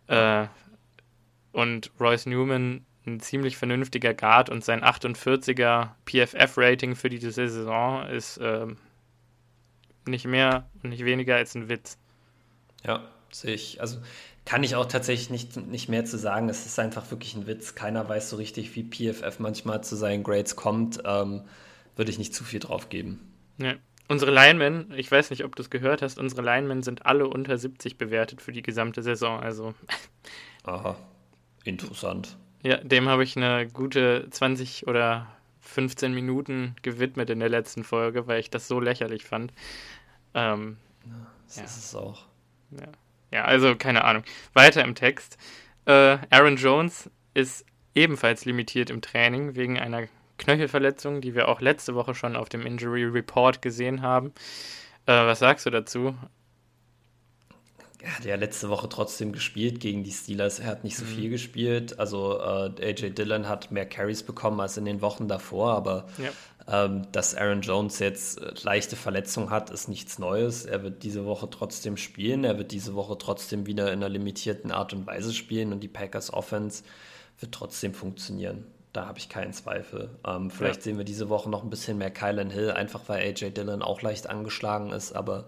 [0.07, 0.47] äh,
[1.51, 8.37] und Royce Newman ein ziemlich vernünftiger Guard und sein 48er PFF-Rating für diese Saison ist
[8.37, 8.67] äh,
[10.07, 11.98] nicht mehr und nicht weniger als ein Witz.
[12.85, 13.81] Ja, sehe ich.
[13.81, 13.97] Also
[14.45, 16.49] kann ich auch tatsächlich nicht, nicht mehr zu sagen.
[16.49, 17.75] Es ist einfach wirklich ein Witz.
[17.75, 21.01] Keiner weiß so richtig, wie PFF manchmal zu seinen Grades kommt.
[21.05, 21.43] Ähm,
[21.95, 23.19] würde ich nicht zu viel drauf geben.
[23.57, 23.75] Ja.
[24.07, 27.59] Unsere Linemen, ich weiß nicht, ob du es gehört hast, unsere Linemen sind alle unter
[27.59, 29.39] 70 bewertet für die gesamte Saison.
[29.39, 29.75] Also.
[30.63, 30.95] Aha,
[31.63, 32.35] interessant.
[32.63, 35.27] Ja, dem habe ich eine gute 20 oder
[35.61, 39.53] 15 Minuten gewidmet in der letzten Folge, weil ich das so lächerlich fand.
[40.33, 41.63] Ähm, ja, das ja.
[41.65, 42.25] ist es auch.
[42.71, 42.87] Ja.
[43.31, 44.23] ja, also keine Ahnung.
[44.53, 45.37] Weiter im Text.
[45.85, 51.95] Äh, Aaron Jones ist ebenfalls limitiert im Training wegen einer Knöchelverletzung, die wir auch letzte
[51.95, 54.33] Woche schon auf dem Injury Report gesehen haben.
[55.05, 56.15] Äh, was sagst du dazu?
[58.01, 60.59] er hat ja letzte Woche trotzdem gespielt gegen die Steelers.
[60.59, 61.09] Er hat nicht so mhm.
[61.09, 61.99] viel gespielt.
[61.99, 66.29] Also äh, AJ Dillon hat mehr Carries bekommen als in den Wochen davor, aber ja.
[66.71, 70.65] Ähm, dass Aaron Jones jetzt äh, leichte Verletzungen hat, ist nichts Neues.
[70.65, 72.43] Er wird diese Woche trotzdem spielen.
[72.43, 75.87] Er wird diese Woche trotzdem wieder in einer limitierten Art und Weise spielen und die
[75.87, 76.83] Packers Offense
[77.39, 78.65] wird trotzdem funktionieren.
[78.93, 80.11] Da habe ich keinen Zweifel.
[80.27, 80.83] Ähm, vielleicht ja.
[80.83, 84.01] sehen wir diese Woche noch ein bisschen mehr Kylan Hill, einfach weil AJ Dillon auch
[84.01, 85.45] leicht angeschlagen ist, aber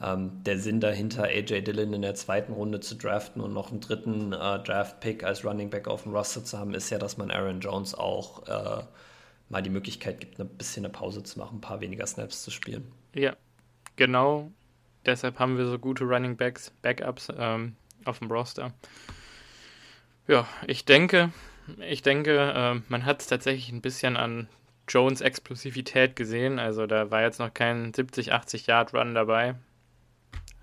[0.00, 3.80] ähm, der Sinn dahinter, AJ Dillon in der zweiten Runde zu draften und noch einen
[3.80, 7.30] dritten äh, Draft-Pick als Running Back auf dem Roster zu haben, ist ja, dass man
[7.30, 8.82] Aaron Jones auch äh,
[9.52, 12.50] mal die Möglichkeit gibt, ein bisschen eine Pause zu machen, ein paar weniger Snaps zu
[12.50, 12.90] spielen.
[13.14, 13.36] Ja,
[13.96, 14.50] genau.
[15.06, 18.72] Deshalb haben wir so gute Running Backs, Backups ähm, auf dem Roster.
[20.26, 21.32] Ja, ich denke,
[21.88, 24.48] ich denke, äh, man hat es tatsächlich ein bisschen an
[24.88, 26.58] Jones Explosivität gesehen.
[26.58, 29.56] Also da war jetzt noch kein 70, 80 Yard Run dabei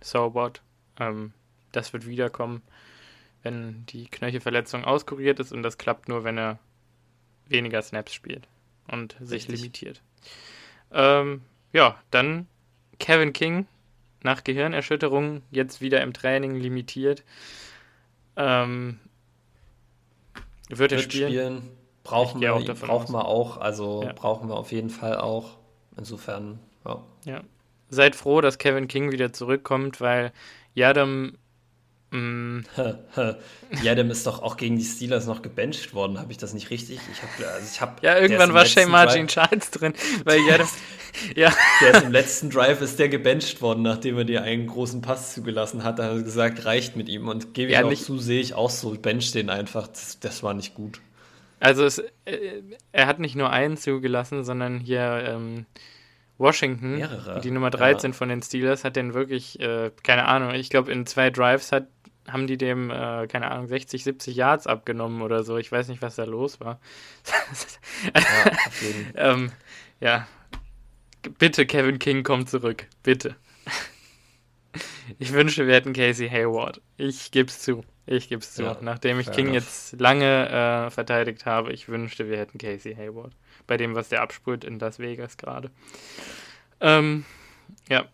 [0.01, 0.61] so what.
[0.99, 1.33] Ähm,
[1.71, 2.61] das wird wiederkommen,
[3.43, 6.59] wenn die Knöchelverletzung auskuriert ist und das klappt nur, wenn er
[7.47, 8.47] weniger Snaps spielt
[8.91, 9.57] und sich Richtig.
[9.57, 10.01] limitiert.
[10.91, 11.41] Ähm,
[11.73, 12.47] ja, dann
[12.99, 13.67] Kevin King
[14.23, 17.23] nach Gehirnerschütterung jetzt wieder im Training limitiert.
[18.35, 18.99] Ähm,
[20.69, 21.29] wird er spielen?
[21.29, 21.71] spielen?
[22.03, 24.13] Brauchen wir, auch brauchen wir auch, also ja.
[24.13, 25.57] brauchen wir auf jeden Fall auch.
[25.95, 27.03] Insofern, ja.
[27.25, 27.41] Ja,
[27.89, 30.31] seid froh, dass Kevin King wieder zurückkommt, weil
[30.73, 31.37] Yadam.
[32.11, 32.61] Mm,
[33.83, 36.19] Yadam ist doch auch gegen die Steelers noch gebencht worden.
[36.19, 36.99] Habe ich das nicht richtig?
[37.11, 39.93] Ich hab, also ich hab, ja, irgendwann war Shane Margin Charles drin,
[40.23, 40.67] weil Yadam.
[41.35, 41.53] ja.
[41.81, 45.33] Der ist im letzten Drive ist der gebencht worden, nachdem er dir einen großen Pass
[45.33, 45.99] zugelassen hat.
[45.99, 47.27] Da hat er gesagt, reicht mit ihm.
[47.27, 48.91] Und gebe ich ja, auch nicht, zu, sehe ich auch so.
[48.91, 49.87] Bench den einfach.
[49.87, 51.01] Das, das war nicht gut.
[51.59, 55.65] Also es, äh, er hat nicht nur einen zugelassen, sondern hier ähm,
[56.37, 57.41] Washington, Mehrere.
[57.41, 58.17] die Nummer 13 ja.
[58.17, 61.87] von den Steelers, hat den wirklich, äh, keine Ahnung, ich glaube in zwei Drives hat,
[62.31, 65.57] haben die dem, äh, keine Ahnung, 60, 70 Yards abgenommen oder so.
[65.57, 66.79] Ich weiß nicht, was da los war.
[68.13, 68.51] ja,
[69.31, 69.51] ähm,
[69.99, 70.27] ja,
[71.37, 72.87] bitte Kevin King, komm zurück.
[73.03, 73.35] Bitte.
[75.19, 76.81] ich wünsche, wir hätten Casey Hayward.
[76.97, 77.83] Ich geb's zu.
[78.05, 78.63] Ich geb's zu.
[78.63, 79.55] Ja, Nachdem ich King enough.
[79.55, 83.33] jetzt lange äh, verteidigt habe, ich wünschte, wir hätten Casey Hayward
[83.67, 85.69] bei dem, was der abspult in Las Vegas gerade.
[86.81, 87.25] Ähm,
[87.87, 88.07] ja.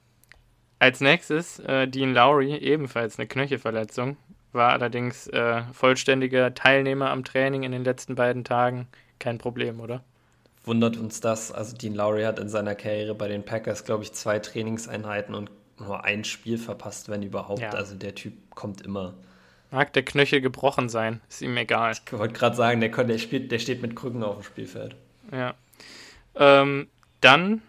[0.79, 4.17] Als nächstes äh, Dean Lowry, ebenfalls eine Knöchelverletzung,
[4.51, 8.87] war allerdings äh, vollständiger Teilnehmer am Training in den letzten beiden Tagen.
[9.19, 10.03] Kein Problem, oder?
[10.63, 11.51] Wundert uns das.
[11.51, 15.51] Also Dean Lowry hat in seiner Karriere bei den Packers, glaube ich, zwei Trainingseinheiten und
[15.79, 17.61] nur ein Spiel verpasst, wenn überhaupt.
[17.61, 17.69] Ja.
[17.71, 19.13] Also der Typ kommt immer.
[19.71, 21.93] Mag der Knöchel gebrochen sein, ist ihm egal.
[21.93, 24.95] Ich wollte gerade sagen, der, der, spielt, der steht mit Krücken auf dem Spielfeld.
[25.31, 25.53] Ja.
[26.35, 26.87] Ähm,
[27.21, 27.61] dann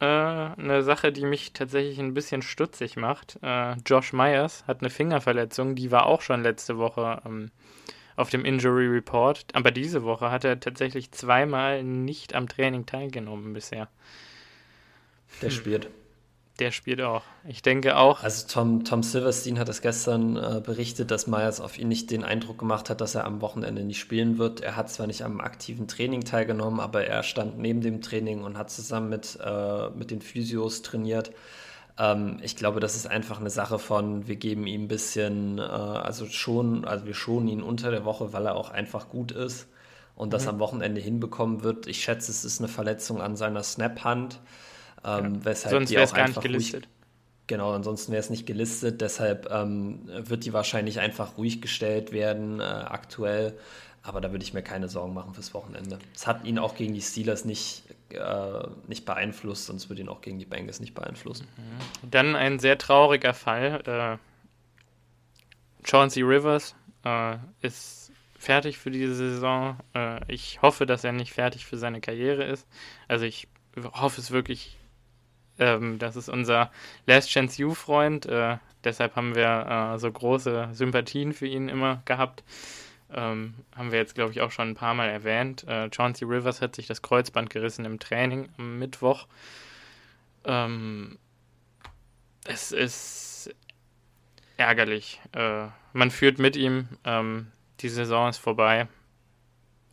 [0.00, 3.38] äh, eine Sache, die mich tatsächlich ein bisschen stutzig macht.
[3.42, 7.50] Äh, Josh Myers hat eine Fingerverletzung, die war auch schon letzte Woche ähm,
[8.16, 9.44] auf dem Injury Report.
[9.52, 13.88] Aber diese Woche hat er tatsächlich zweimal nicht am Training teilgenommen bisher.
[15.42, 15.88] Der spielt.
[16.58, 17.22] Der spielt auch.
[17.46, 18.22] Ich denke auch.
[18.22, 22.24] Also Tom, Tom Silverstein hat es gestern äh, berichtet, dass Myers auf ihn nicht den
[22.24, 24.62] Eindruck gemacht hat, dass er am Wochenende nicht spielen wird.
[24.62, 28.56] Er hat zwar nicht am aktiven Training teilgenommen, aber er stand neben dem Training und
[28.56, 31.30] hat zusammen mit, äh, mit den Physios trainiert.
[31.98, 35.62] Ähm, ich glaube, das ist einfach eine Sache von, wir geben ihm ein bisschen, äh,
[35.62, 39.68] also schon, also wir schonen ihn unter der Woche, weil er auch einfach gut ist
[40.14, 40.50] und das mhm.
[40.50, 41.86] am Wochenende hinbekommen wird.
[41.86, 44.40] Ich schätze, es ist eine Verletzung an seiner Snap-Hand,
[45.06, 45.44] ähm, ja.
[45.44, 46.84] weshalb Sonst die auch gar einfach nicht gelistet.
[46.84, 49.00] Ruhig, genau, ansonsten wäre es nicht gelistet.
[49.00, 53.56] Deshalb ähm, wird die wahrscheinlich einfach ruhig gestellt werden äh, aktuell.
[54.02, 55.98] Aber da würde ich mir keine Sorgen machen fürs Wochenende.
[56.14, 60.20] Es hat ihn auch gegen die Steelers nicht, äh, nicht beeinflusst, sonst würde ihn auch
[60.20, 61.48] gegen die Bengals nicht beeinflussen.
[61.56, 62.10] Mhm.
[62.10, 63.82] Dann ein sehr trauriger Fall.
[63.84, 64.18] Äh,
[65.84, 69.76] Chauncey Rivers äh, ist fertig für diese Saison.
[69.92, 72.66] Äh, ich hoffe, dass er nicht fertig für seine Karriere ist.
[73.08, 73.48] Also ich
[73.92, 74.75] hoffe es wirklich.
[75.58, 76.70] Ähm, das ist unser
[77.06, 78.26] Last Chance You-Freund.
[78.26, 82.44] Äh, deshalb haben wir äh, so große Sympathien für ihn immer gehabt.
[83.14, 85.64] Ähm, haben wir jetzt, glaube ich, auch schon ein paar Mal erwähnt.
[85.68, 89.26] Äh, Chauncey Rivers hat sich das Kreuzband gerissen im Training am Mittwoch.
[90.44, 91.18] Ähm,
[92.44, 93.54] es ist
[94.56, 95.20] ärgerlich.
[95.32, 96.88] Äh, man führt mit ihm.
[97.04, 98.88] Ähm, die Saison ist vorbei.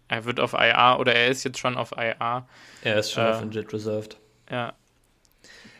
[0.07, 2.47] Er wird auf IA oder er ist jetzt schon auf IA.
[2.83, 4.17] Er ist schon äh, auf Injured Reserved.
[4.49, 4.73] Ja.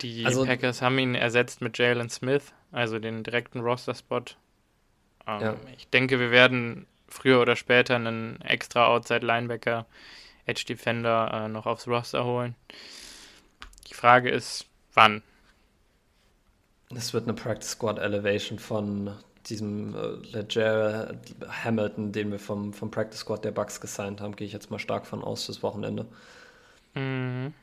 [0.04, 4.24] Die also, Packers haben ihn ersetzt mit Jalen Smith, also den direkten Roster-Spot.
[5.26, 5.56] Ähm, ja.
[5.78, 9.86] Ich denke, wir werden früher oder später einen extra Outside-Linebacker,
[10.46, 12.56] Edge-Defender äh, noch aufs Roster holen.
[13.90, 15.24] Die Frage ist, wann?
[16.94, 19.12] Es wird eine Practice Squad Elevation von
[19.46, 21.18] diesem äh, Leger
[21.64, 24.80] Hamilton, den wir vom, vom Practice Squad der Bucks gesigned haben, gehe ich jetzt mal
[24.80, 26.06] stark von aus fürs Wochenende.
[26.94, 27.54] Mhm.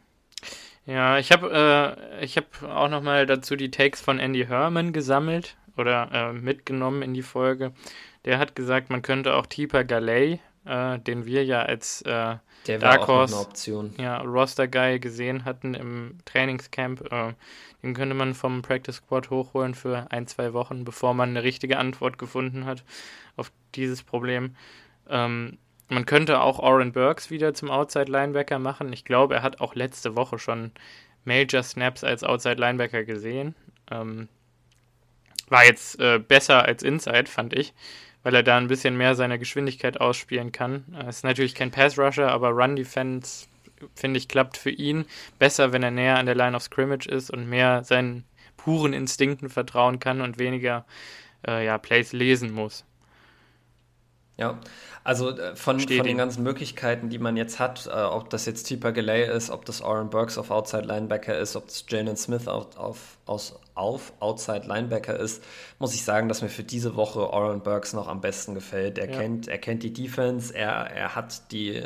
[0.86, 6.10] Ja, ich habe äh, hab auch nochmal dazu die Takes von Andy Herman gesammelt oder
[6.12, 7.72] äh, mitgenommen in die Folge.
[8.24, 12.36] Der hat gesagt, man könnte auch Tipa Galey, äh, den wir ja als äh,
[12.78, 13.34] Dark Horse.
[13.98, 17.32] Ja, Roster Guy gesehen hatten im Trainingscamp, äh,
[17.82, 21.78] den könnte man vom Practice Squad hochholen für ein, zwei Wochen, bevor man eine richtige
[21.78, 22.84] Antwort gefunden hat
[23.36, 24.56] auf dieses Problem.
[25.08, 25.58] Ähm,
[25.90, 28.92] man könnte auch Oren Burks wieder zum Outside Linebacker machen.
[28.92, 30.72] Ich glaube, er hat auch letzte Woche schon
[31.24, 33.54] Major Snaps als Outside Linebacker gesehen.
[33.90, 34.28] Ähm,
[35.48, 37.74] war jetzt äh, besser als Inside, fand ich
[38.22, 40.84] weil er da ein bisschen mehr seine Geschwindigkeit ausspielen kann.
[40.92, 43.46] Er ist natürlich kein Pass-Rusher, aber Run-Defense,
[43.94, 45.06] finde ich, klappt für ihn
[45.38, 48.24] besser, wenn er näher an der Line of Scrimmage ist und mehr seinen
[48.56, 50.84] puren Instinkten vertrauen kann und weniger
[51.46, 52.84] äh, ja, Plays lesen muss.
[54.40, 54.58] Ja,
[55.04, 58.64] also äh, von, von den ganzen Möglichkeiten, die man jetzt hat, äh, ob das jetzt
[58.64, 62.48] Tipa Galay ist, ob das Aaron Burks auf Outside Linebacker ist, ob das Jalen Smith
[62.48, 65.44] auf, auf, aus, auf Outside Linebacker ist,
[65.78, 68.96] muss ich sagen, dass mir für diese Woche Aaron Burks noch am besten gefällt.
[68.96, 69.18] Er, ja.
[69.18, 71.82] kennt, er kennt die Defense, er, er hat die,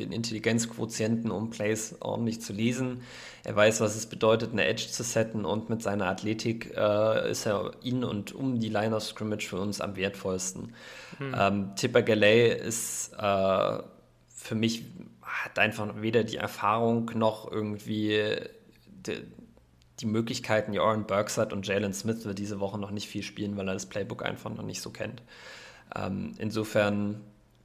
[0.00, 3.02] den Intelligenzquotienten, um Plays ordentlich zu lesen.
[3.44, 7.46] Er weiß, was es bedeutet, eine Edge zu setten und mit seiner Athletik äh, ist
[7.46, 10.74] er in und um die Line of Scrimmage für uns am wertvollsten.
[11.18, 11.34] Mhm.
[11.38, 13.78] Ähm, Tipper Galay ist äh,
[14.28, 14.84] für mich,
[15.22, 18.36] hat einfach weder die Erfahrung noch irgendwie
[18.86, 19.22] die,
[20.00, 23.22] die Möglichkeiten, die Oren Burks hat und Jalen Smith wird diese Woche noch nicht viel
[23.22, 25.22] spielen, weil er das Playbook einfach noch nicht so kennt.
[25.94, 27.20] Ähm, insofern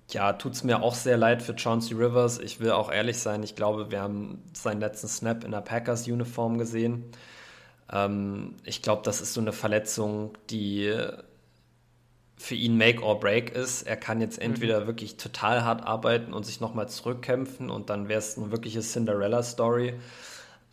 [0.10, 2.40] ja, tut es mir auch sehr leid für Chauncey Rivers.
[2.40, 6.58] Ich will auch ehrlich sein, ich glaube, wir haben seinen letzten Snap in der Packers-Uniform
[6.58, 7.06] gesehen.
[7.92, 10.96] Ähm, ich glaube, das ist so eine Verletzung, die
[12.38, 13.84] für ihn Make or Break ist.
[13.84, 14.46] Er kann jetzt mhm.
[14.46, 14.88] entweder mhm.
[14.88, 19.96] wirklich total hart arbeiten und sich nochmal zurückkämpfen und dann wäre es eine wirkliche Cinderella-Story.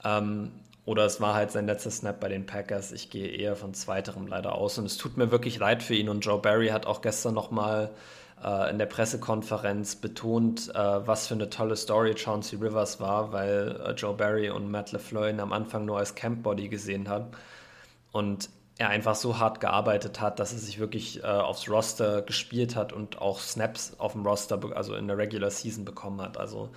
[0.04, 0.52] Ähm,
[0.84, 2.90] oder es war halt sein letzter Snap bei den Packers.
[2.90, 4.78] Ich gehe eher von zweiterem leider aus.
[4.78, 6.08] Und es tut mir wirklich leid für ihn.
[6.08, 7.90] Und Joe Barry hat auch gestern nochmal
[8.42, 13.80] äh, in der Pressekonferenz betont, äh, was für eine tolle Story Chauncey Rivers war, weil
[13.84, 17.28] äh, Joe Barry und Matt LeFleur ihn am Anfang nur als Campbody gesehen haben.
[18.10, 22.74] Und er einfach so hart gearbeitet hat, dass er sich wirklich äh, aufs Roster gespielt
[22.74, 26.36] hat und auch Snaps auf dem Roster, also in der Regular Season bekommen hat.
[26.36, 26.70] Also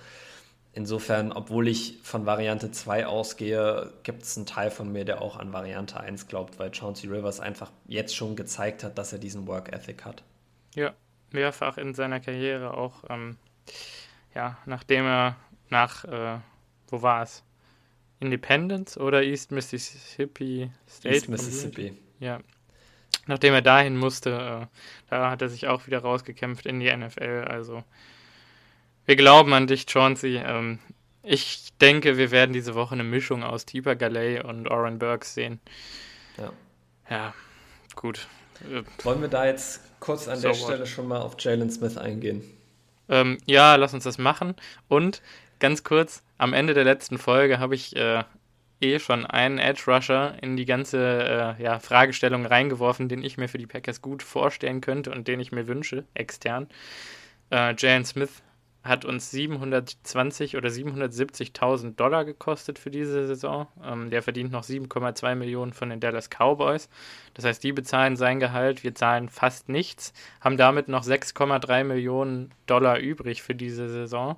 [0.72, 5.36] insofern, obwohl ich von Variante 2 ausgehe, gibt es einen Teil von mir, der auch
[5.36, 9.46] an Variante 1 glaubt, weil Chauncey Rivers einfach jetzt schon gezeigt hat, dass er diesen
[9.48, 10.22] Work Ethic hat.
[10.74, 10.92] Ja,
[11.36, 13.36] mehrfach in seiner Karriere auch, ähm,
[14.34, 15.36] ja, nachdem er
[15.68, 16.38] nach, äh,
[16.88, 17.44] wo war es?
[18.18, 21.14] Independence oder East Mississippi State?
[21.14, 21.92] East Mississippi.
[22.18, 22.40] Ja.
[23.26, 24.66] Nachdem er dahin musste, äh,
[25.10, 27.44] da hat er sich auch wieder rausgekämpft in die NFL.
[27.48, 27.84] Also,
[29.04, 30.36] wir glauben an dich, Chauncey.
[30.36, 30.78] Ähm,
[31.22, 35.60] ich denke, wir werden diese Woche eine Mischung aus Tipa Galey und Oren Burks sehen.
[36.38, 36.52] Ja.
[37.10, 37.34] Ja,
[37.96, 38.28] gut.
[39.02, 40.64] Wollen wir da jetzt kurz an so der what?
[40.64, 42.42] Stelle schon mal auf Jalen Smith eingehen?
[43.08, 44.54] Ähm, ja, lass uns das machen.
[44.88, 45.22] Und
[45.58, 48.24] ganz kurz, am Ende der letzten Folge habe ich äh,
[48.80, 53.48] eh schon einen Edge Rusher in die ganze äh, ja, Fragestellung reingeworfen, den ich mir
[53.48, 56.68] für die Packers gut vorstellen könnte und den ich mir wünsche, extern.
[57.50, 58.42] Äh, Jalen Smith
[58.88, 63.66] hat uns 720 oder 770.000 Dollar gekostet für diese Saison.
[63.84, 66.88] Ähm, der verdient noch 7,2 Millionen von den Dallas Cowboys.
[67.34, 72.50] Das heißt, die bezahlen sein Gehalt, wir zahlen fast nichts, haben damit noch 6,3 Millionen
[72.66, 74.36] Dollar übrig für diese Saison.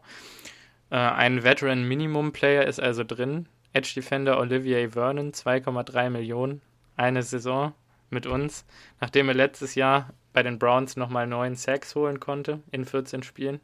[0.91, 3.47] Äh, ein Veteran Minimum Player ist also drin.
[3.73, 6.63] Edge Defender Olivier Vernon, 2,3 Millionen,
[6.97, 7.75] eine Saison
[8.11, 8.65] mit uns,
[9.01, 13.61] nachdem er letztes Jahr bei den Browns nochmal neun Sacks holen konnte in 14 Spielen.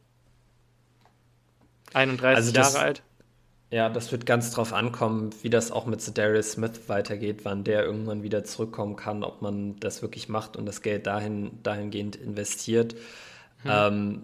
[1.93, 3.03] 31 also das, Jahre alt.
[3.71, 7.83] Ja, das wird ganz drauf ankommen, wie das auch mit Darius Smith weitergeht, wann der
[7.83, 12.95] irgendwann wieder zurückkommen kann, ob man das wirklich macht und das Geld dahin, dahingehend investiert.
[13.63, 13.71] Hm.
[13.71, 14.23] Ähm,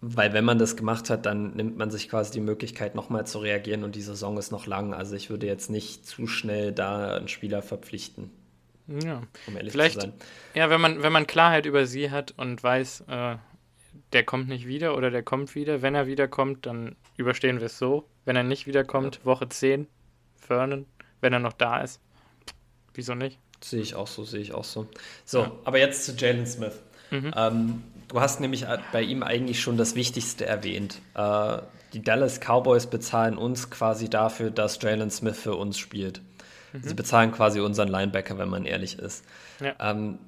[0.00, 3.38] weil wenn man das gemacht hat, dann nimmt man sich quasi die Möglichkeit, nochmal zu
[3.38, 4.94] reagieren und die Saison ist noch lang.
[4.94, 8.30] Also ich würde jetzt nicht zu schnell da einen Spieler verpflichten.
[8.88, 10.12] Ja, um ehrlich Vielleicht, zu sein.
[10.54, 13.36] Ja, wenn man, wenn man Klarheit über sie hat und weiß, äh,
[14.12, 15.82] der kommt nicht wieder oder der kommt wieder.
[15.82, 18.04] Wenn er wiederkommt, dann überstehen wir es so.
[18.24, 19.24] Wenn er nicht wiederkommt, ja.
[19.24, 19.86] Woche 10,
[20.36, 20.86] Fernen,
[21.20, 22.00] wenn er noch da ist.
[22.94, 23.38] Wieso nicht?
[23.62, 24.86] Sehe ich auch so, sehe ich auch so.
[25.24, 25.52] So, ja.
[25.64, 26.80] aber jetzt zu Jalen Smith.
[27.10, 27.32] Mhm.
[27.36, 31.00] Ähm, du hast nämlich bei ihm eigentlich schon das Wichtigste erwähnt.
[31.14, 31.58] Äh,
[31.92, 36.22] die Dallas Cowboys bezahlen uns quasi dafür, dass Jalen Smith für uns spielt.
[36.72, 36.82] Mhm.
[36.82, 39.24] Sie bezahlen quasi unseren Linebacker, wenn man ehrlich ist.
[39.60, 39.74] Ja.
[39.78, 40.18] Ähm,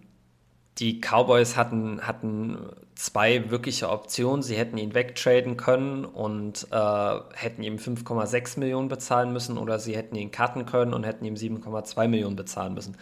[0.78, 2.58] die Cowboys hatten, hatten
[2.94, 4.42] zwei wirkliche Optionen.
[4.42, 9.96] Sie hätten ihn wegtraden können und äh, hätten ihm 5,6 Millionen bezahlen müssen oder sie
[9.96, 12.96] hätten ihn cutten können und hätten ihm 7,2 Millionen bezahlen müssen.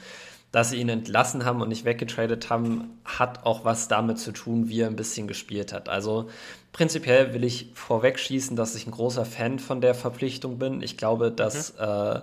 [0.53, 4.69] Dass sie ihn entlassen haben und nicht weggetradet haben, hat auch was damit zu tun,
[4.69, 5.89] wie er ein bisschen gespielt hat.
[5.89, 6.29] Also
[6.73, 10.83] prinzipiell will ich vorwegschießen, dass ich ein großer Fan von der Verpflichtung bin.
[10.83, 11.85] Ich glaube, dass mhm.
[11.85, 12.21] äh,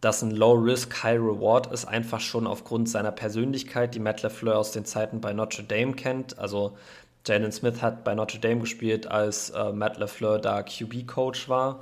[0.00, 4.58] dass ein Low Risk, High Reward ist, einfach schon aufgrund seiner Persönlichkeit, die Matt LeFleur
[4.58, 6.38] aus den Zeiten bei Notre Dame kennt.
[6.38, 6.76] Also
[7.26, 11.80] Jalen Smith hat bei Notre Dame gespielt, als äh, Matt LeFleur da QB-Coach war.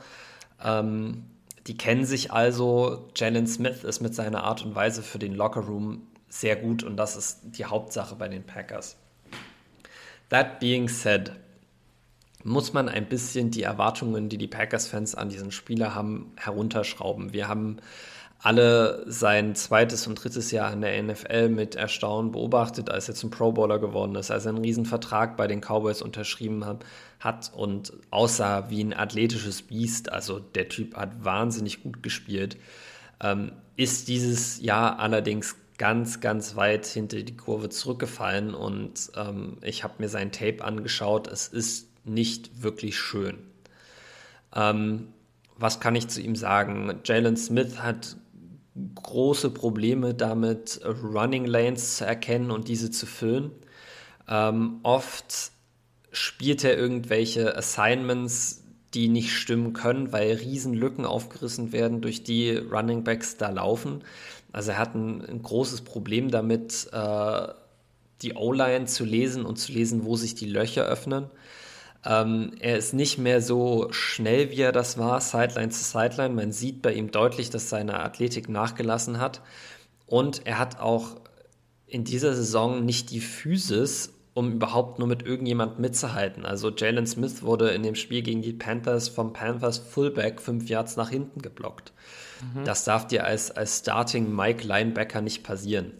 [0.62, 1.24] Ähm,
[1.66, 3.08] die kennen sich also.
[3.16, 7.16] Jalen Smith ist mit seiner Art und Weise für den Lockerroom sehr gut und das
[7.16, 8.96] ist die Hauptsache bei den Packers.
[10.30, 11.32] That being said,
[12.44, 17.32] muss man ein bisschen die Erwartungen, die die Packers-Fans an diesen Spieler haben, herunterschrauben.
[17.32, 17.78] Wir haben
[18.38, 23.30] alle sein zweites und drittes Jahr in der NFL mit Erstaunen beobachtet, als er zum
[23.30, 26.84] Pro Bowler geworden ist, als er einen Riesenvertrag bei den Cowboys unterschrieben hat,
[27.54, 30.12] und aussah wie ein athletisches Biest.
[30.12, 32.58] Also der Typ hat wahnsinnig gut gespielt.
[33.22, 39.84] Ähm, ist dieses Jahr allerdings ganz, ganz weit hinter die Kurve zurückgefallen und ähm, ich
[39.84, 41.26] habe mir sein Tape angeschaut.
[41.28, 43.38] Es ist nicht wirklich schön.
[44.54, 45.08] Ähm,
[45.56, 47.00] was kann ich zu ihm sagen?
[47.04, 48.16] Jalen Smith hat
[48.96, 53.52] große Probleme damit, Running Lanes zu erkennen und diese zu füllen.
[54.28, 55.52] Ähm, oft
[56.12, 58.64] spielt er irgendwelche Assignments,
[58.94, 64.02] die nicht stimmen können, weil Riesenlücken aufgerissen werden, durch die Running Backs da laufen.
[64.52, 67.48] Also er hat ein, ein großes Problem damit, äh,
[68.22, 71.26] die O-Line zu lesen und zu lesen, wo sich die Löcher öffnen.
[72.04, 76.34] Ähm, er ist nicht mehr so schnell, wie er das war, Sideline zu Sideline.
[76.34, 79.40] Man sieht bei ihm deutlich, dass seine Athletik nachgelassen hat.
[80.06, 81.16] Und er hat auch
[81.86, 86.44] in dieser Saison nicht die Physis, um überhaupt nur mit irgendjemand mitzuhalten.
[86.44, 90.96] Also Jalen Smith wurde in dem Spiel gegen die Panthers vom Panthers Fullback fünf Yards
[90.96, 91.92] nach hinten geblockt.
[92.54, 92.64] Mhm.
[92.64, 95.92] Das darf dir als, als Starting Mike Linebacker nicht passieren.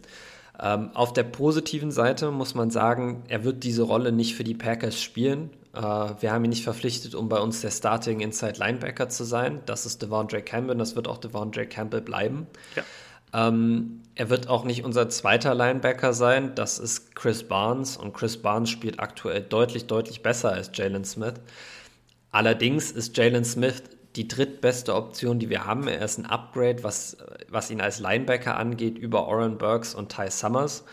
[0.61, 4.55] Ähm, auf der positiven Seite muss man sagen, er wird diese Rolle nicht für die
[4.55, 5.51] Packers spielen.
[5.73, 9.63] Äh, wir haben ihn nicht verpflichtet, um bei uns der Starting Inside Linebacker zu sein.
[9.67, 12.47] Das ist Devondre Campbell, das wird auch Devondre Campbell bleiben.
[12.77, 12.85] Ja.
[13.49, 18.37] Ähm, er wird auch nicht unser zweiter Linebacker sein, das ist Chris Barnes und Chris
[18.37, 21.35] Barnes spielt aktuell deutlich, deutlich besser als Jalen Smith.
[22.31, 23.83] Allerdings ist Jalen Smith
[24.17, 25.89] die drittbeste Option, die wir haben.
[25.89, 27.17] Er ist ein Upgrade, was,
[27.49, 30.85] was ihn als Linebacker angeht, über Oren Burks und Ty Summers.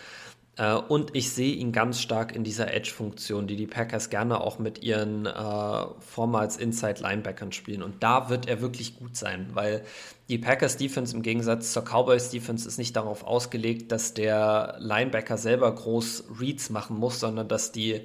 [0.57, 4.59] Äh, und ich sehe ihn ganz stark in dieser Edge-Funktion, die die Packers gerne auch
[4.59, 7.83] mit ihren äh, vormals Inside-Linebackern spielen.
[7.83, 9.83] Und da wird er wirklich gut sein, weil
[10.29, 16.25] die Packers-Defense im Gegensatz zur Cowboys-Defense ist nicht darauf ausgelegt, dass der Linebacker selber groß
[16.39, 18.01] Reads machen muss, sondern dass die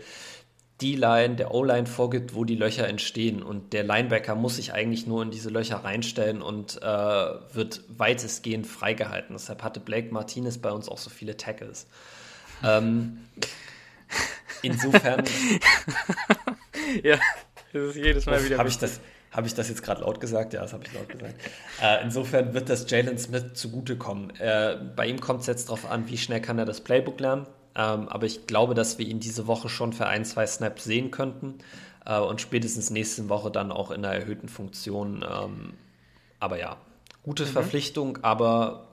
[0.82, 3.42] D-Line, der O-Line vorgibt, wo die Löcher entstehen.
[3.42, 8.66] Und der Linebacker muss sich eigentlich nur in diese Löcher reinstellen und äh, wird weitestgehend
[8.66, 9.34] freigehalten.
[9.34, 11.86] Deshalb hatte Blake Martinez bei uns auch so viele Tackles.
[12.62, 13.18] Ähm,
[14.62, 15.24] insofern.
[17.02, 17.18] ja,
[17.72, 18.58] das ist jedes Mal wieder.
[18.58, 19.00] Habe ich das,
[19.30, 20.52] Habe ich das jetzt gerade laut gesagt?
[20.52, 21.34] Ja, das habe ich laut gesagt.
[21.82, 24.36] Äh, insofern wird das Jalen Smith zugutekommen.
[24.36, 27.46] Äh, bei ihm kommt es jetzt darauf an, wie schnell kann er das Playbook lernen.
[27.76, 31.10] Ähm, aber ich glaube, dass wir ihn diese Woche schon für ein, zwei Snaps sehen
[31.10, 31.58] könnten
[32.06, 35.24] äh, und spätestens nächste Woche dann auch in einer erhöhten Funktion.
[35.28, 35.74] Ähm,
[36.40, 36.78] aber ja,
[37.22, 37.48] gute mhm.
[37.48, 38.88] Verpflichtung, aber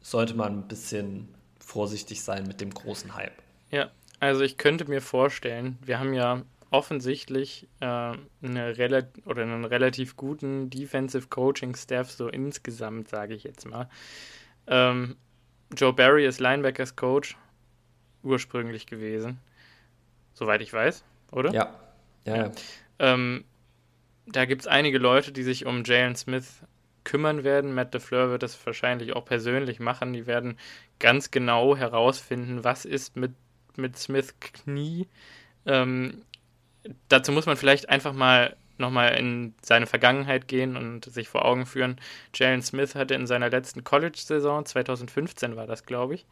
[0.00, 1.28] sollte man ein bisschen
[1.58, 3.42] vorsichtig sein mit dem großen Hype.
[3.70, 9.64] Ja, also ich könnte mir vorstellen, wir haben ja offensichtlich äh, eine rela oder einen
[9.64, 13.88] relativ guten Defensive Coaching Staff so insgesamt, sage ich jetzt mal.
[14.68, 15.16] Ähm,
[15.76, 17.36] Joe Barry ist Linebackers Coach
[18.22, 19.38] ursprünglich gewesen,
[20.34, 21.52] soweit ich weiß, oder?
[21.52, 21.74] Ja.
[22.24, 22.36] Ja.
[22.36, 22.52] ja.
[22.98, 23.44] Ähm,
[24.26, 26.62] da gibt es einige Leute, die sich um Jalen Smith
[27.04, 27.74] kümmern werden.
[27.74, 30.12] Matt LeFleur wird das wahrscheinlich auch persönlich machen.
[30.12, 30.58] Die werden
[30.98, 33.32] ganz genau herausfinden, was ist mit,
[33.76, 35.08] mit Smith Knie.
[35.66, 36.22] Ähm,
[37.08, 41.66] dazu muss man vielleicht einfach mal nochmal in seine Vergangenheit gehen und sich vor Augen
[41.66, 42.00] führen.
[42.34, 46.26] Jalen Smith hatte in seiner letzten College-Saison, 2015 war das, glaube ich,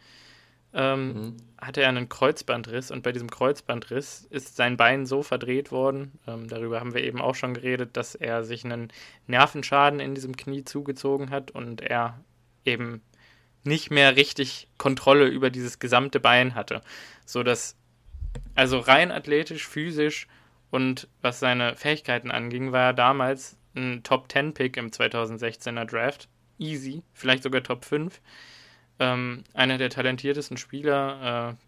[0.75, 1.37] ähm, mhm.
[1.61, 6.49] hatte er einen Kreuzbandriss und bei diesem Kreuzbandriss ist sein Bein so verdreht worden, ähm,
[6.49, 8.93] darüber haben wir eben auch schon geredet, dass er sich einen
[9.27, 12.21] Nervenschaden in diesem Knie zugezogen hat und er
[12.65, 13.03] eben
[13.65, 16.83] nicht mehr richtig Kontrolle über dieses gesamte Bein hatte,
[17.25, 17.77] so dass
[18.55, 20.27] also rein athletisch, physisch
[20.71, 26.29] und was seine Fähigkeiten anging, war er damals ein Top 10 Pick im 2016er Draft,
[26.59, 28.21] easy, vielleicht sogar Top 5
[28.99, 31.65] ähm, einer der talentiertesten Spieler äh,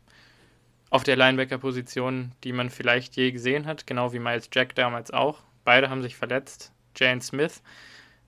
[0.91, 5.43] auf der Linebacker-Position, die man vielleicht je gesehen hat, genau wie Miles Jack damals auch.
[5.65, 6.73] Beide haben sich verletzt.
[6.97, 7.63] Jane Smith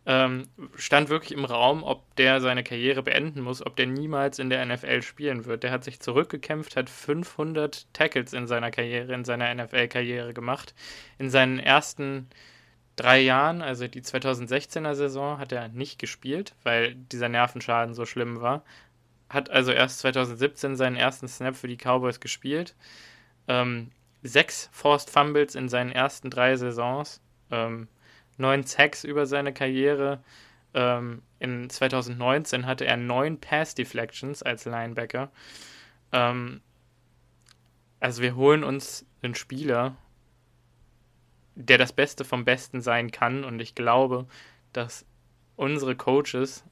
[0.06, 4.50] ähm, stand wirklich im Raum, ob der seine Karriere beenden muss, ob der niemals in
[4.50, 5.62] der NFL spielen wird.
[5.62, 10.74] Der hat sich zurückgekämpft, hat 500 Tackles in seiner Karriere, in seiner NFL-Karriere gemacht.
[11.18, 12.28] In seinen ersten
[12.96, 18.40] drei Jahren, also die 2016er Saison, hat er nicht gespielt, weil dieser Nervenschaden so schlimm
[18.40, 18.64] war
[19.32, 22.74] hat also erst 2017 seinen ersten Snap für die Cowboys gespielt.
[23.48, 23.90] Ähm,
[24.22, 27.20] sechs Forced Fumbles in seinen ersten drei Saisons,
[27.50, 27.88] ähm,
[28.36, 30.22] neun Sacks über seine Karriere.
[30.74, 35.30] Ähm, in 2019 hatte er neun Pass Deflections als Linebacker.
[36.12, 36.60] Ähm,
[38.00, 39.96] also wir holen uns einen Spieler,
[41.54, 44.26] der das Beste vom Besten sein kann und ich glaube,
[44.72, 45.06] dass
[45.56, 46.64] unsere Coaches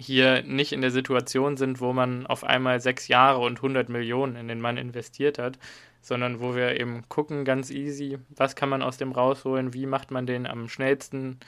[0.00, 4.36] hier nicht in der Situation sind, wo man auf einmal sechs Jahre und 100 Millionen
[4.36, 5.58] in den Mann investiert hat,
[6.00, 10.10] sondern wo wir eben gucken, ganz easy, was kann man aus dem rausholen, wie macht
[10.10, 11.38] man den am schnellsten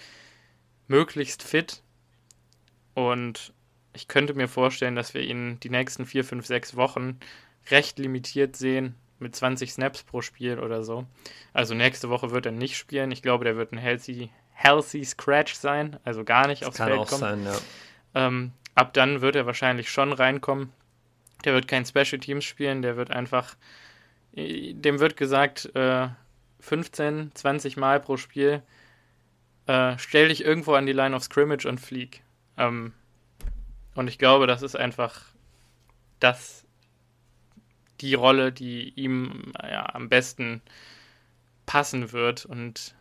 [0.86, 1.82] möglichst fit.
[2.94, 3.54] Und
[3.94, 7.18] ich könnte mir vorstellen, dass wir ihn die nächsten vier, fünf, sechs Wochen
[7.70, 11.06] recht limitiert sehen, mit 20 Snaps pro Spiel oder so.
[11.54, 13.12] Also nächste Woche wird er nicht spielen.
[13.12, 16.88] Ich glaube, der wird ein healthy, healthy Scratch sein, also gar nicht das aufs kann
[16.88, 17.20] Feld auch kommen.
[17.20, 17.56] Sein, ja.
[18.14, 20.72] Ähm, ab dann wird er wahrscheinlich schon reinkommen.
[21.44, 23.56] Der wird kein Special Teams spielen, der wird einfach,
[24.34, 26.08] dem wird gesagt, äh,
[26.60, 28.62] 15, 20 Mal pro Spiel,
[29.66, 32.22] äh, stell dich irgendwo an die Line of Scrimmage und flieg.
[32.56, 32.92] Ähm,
[33.94, 35.22] und ich glaube, das ist einfach
[36.20, 36.64] das,
[38.00, 40.62] die Rolle, die ihm ja, am besten
[41.66, 42.44] passen wird.
[42.44, 42.94] Und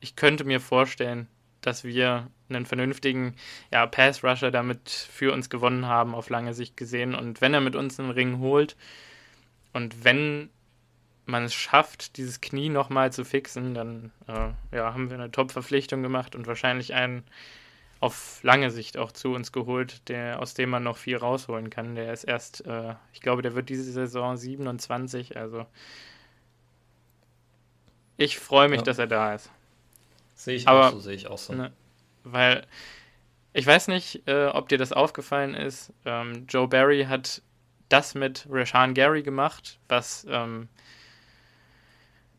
[0.00, 1.28] ich könnte mir vorstellen,
[1.60, 3.34] dass wir einen vernünftigen
[3.72, 7.14] ja, Pass-Rusher damit für uns gewonnen haben, auf lange Sicht gesehen.
[7.14, 8.76] Und wenn er mit uns einen Ring holt
[9.72, 10.50] und wenn
[11.26, 16.02] man es schafft, dieses Knie nochmal zu fixen, dann äh, ja, haben wir eine Top-Verpflichtung
[16.02, 17.24] gemacht und wahrscheinlich einen
[18.00, 21.94] auf lange Sicht auch zu uns geholt, der, aus dem man noch viel rausholen kann.
[21.94, 25.66] Der ist erst, äh, ich glaube, der wird diese Saison 27, also
[28.16, 28.84] ich freue mich, ja.
[28.84, 29.50] dass er da ist.
[30.40, 31.52] Sehe ich Aber, auch so, sehe ich auch so.
[31.52, 31.70] Ne,
[32.24, 32.66] weil
[33.52, 35.92] ich weiß nicht, äh, ob dir das aufgefallen ist.
[36.06, 37.42] Ähm, Joe Barry hat
[37.90, 40.68] das mit Rashan Gary gemacht, was ähm,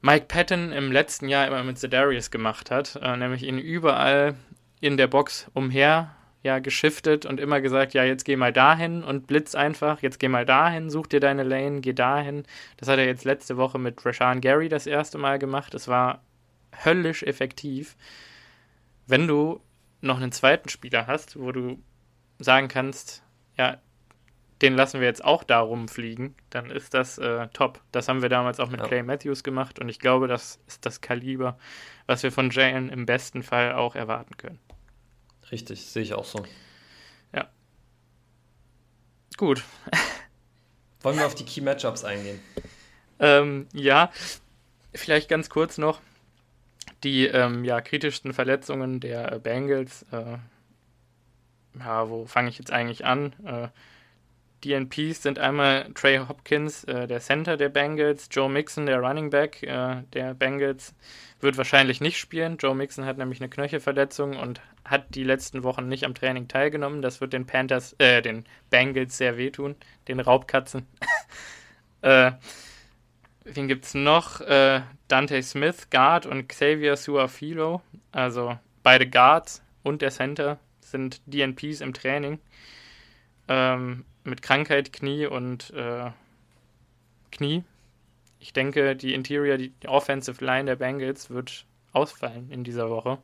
[0.01, 4.33] Mike Patton im letzten Jahr immer mit Zedarius gemacht hat, äh, nämlich ihn überall
[4.79, 9.27] in der Box umher ja geschiftet und immer gesagt, ja, jetzt geh mal dahin und
[9.27, 12.45] blitz einfach, jetzt geh mal dahin, such dir deine Lane, geh dahin.
[12.77, 15.75] Das hat er jetzt letzte Woche mit Rashan Gary das erste Mal gemacht.
[15.75, 16.23] Es war
[16.85, 17.95] höllisch effektiv.
[19.07, 19.61] Wenn du
[20.01, 21.81] noch einen zweiten Spieler hast, wo du
[22.39, 23.23] sagen kannst,
[23.57, 23.79] ja,
[24.61, 27.81] den lassen wir jetzt auch da rumfliegen, dann ist das äh, top.
[27.91, 28.87] Das haben wir damals auch mit ja.
[28.87, 31.57] Clay Matthews gemacht und ich glaube, das ist das Kaliber,
[32.05, 34.59] was wir von Jalen im besten Fall auch erwarten können.
[35.51, 36.45] Richtig, sehe ich auch so.
[37.33, 37.49] Ja.
[39.37, 39.63] Gut.
[41.01, 42.39] Wollen wir auf die Key Matchups eingehen?
[43.19, 44.11] Ähm, ja,
[44.93, 45.99] vielleicht ganz kurz noch
[47.03, 50.37] Die ähm, ja, kritischsten Verletzungen der Bengals, äh,
[51.79, 53.33] ja, wo fange ich jetzt eigentlich an?
[53.45, 53.67] Äh,
[54.63, 59.63] DNPs sind einmal Trey Hopkins, äh, der Center der Bengals, Joe Mixon, der Running Back
[59.63, 60.93] äh, der Bengals,
[61.39, 62.57] wird wahrscheinlich nicht spielen.
[62.57, 67.01] Joe Mixon hat nämlich eine Knöchelverletzung und hat die letzten Wochen nicht am Training teilgenommen.
[67.01, 69.75] Das wird den Panthers, äh, den Bengals sehr wehtun,
[70.07, 70.85] den Raubkatzen.
[72.01, 72.31] äh,
[73.43, 74.41] wen gibt's noch?
[74.41, 77.81] Äh, Dante Smith, Guard und Xavier Suafilo,
[78.11, 82.39] also beide Guards und der Center sind DNPs im Training.
[83.47, 86.11] Ähm, mit Krankheit, Knie und äh,
[87.31, 87.63] Knie.
[88.39, 93.17] Ich denke, die Interior, die, die Offensive Line der Bengals wird ausfallen in dieser Woche.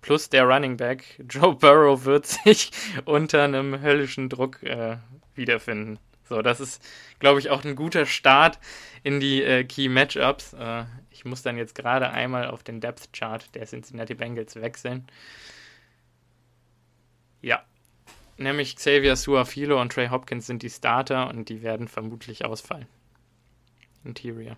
[0.00, 1.22] Plus der Running Back.
[1.28, 2.70] Joe Burrow wird sich
[3.04, 4.98] unter einem höllischen Druck äh,
[5.34, 5.98] wiederfinden.
[6.28, 6.82] So, das ist,
[7.18, 8.58] glaube ich, auch ein guter Start
[9.02, 10.52] in die äh, Key Matchups.
[10.52, 15.06] Äh, ich muss dann jetzt gerade einmal auf den Depth Chart der Cincinnati Bengals wechseln.
[17.40, 17.62] Ja,
[18.36, 22.86] nämlich Xavier Suafilo und Trey Hopkins sind die Starter und die werden vermutlich ausfallen.
[24.04, 24.56] Interior.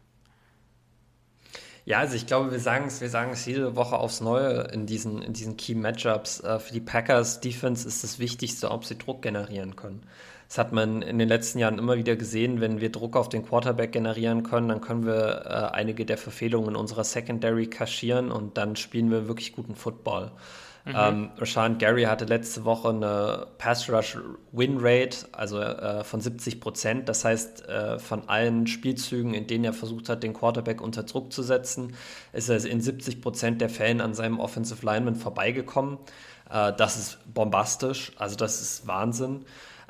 [1.84, 5.32] Ja, also ich glaube, wir sagen es, wir jede Woche aufs Neue in diesen, in
[5.32, 6.40] diesen Key Matchups.
[6.40, 10.02] Äh, für die Packers Defense ist das Wichtigste, ob sie Druck generieren können.
[10.50, 12.60] Das hat man in den letzten Jahren immer wieder gesehen.
[12.60, 16.74] Wenn wir Druck auf den Quarterback generieren können, dann können wir äh, einige der Verfehlungen
[16.74, 20.32] unserer Secondary kaschieren und dann spielen wir wirklich guten Football.
[20.84, 20.94] Mhm.
[20.96, 24.18] Ähm, Rashan Gary hatte letzte Woche eine Pass Rush
[24.50, 27.08] Win Rate, also äh, von 70 Prozent.
[27.08, 31.32] Das heißt, äh, von allen Spielzügen, in denen er versucht hat, den Quarterback unter Druck
[31.32, 31.94] zu setzen,
[32.32, 35.98] ist er in 70 Prozent der Fällen an seinem Offensive Lineman vorbeigekommen.
[36.50, 39.44] Äh, das ist bombastisch, also das ist Wahnsinn.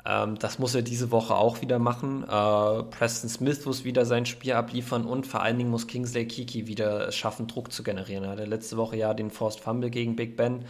[0.05, 2.23] Ähm, das muss er diese Woche auch wieder machen.
[2.23, 6.67] Äh, Preston Smith muss wieder sein Spiel abliefern und vor allen Dingen muss Kingsley Kiki
[6.67, 8.23] wieder es schaffen, Druck zu generieren.
[8.23, 10.65] Er hatte letzte Woche ja den Forced Fumble gegen Big Ben.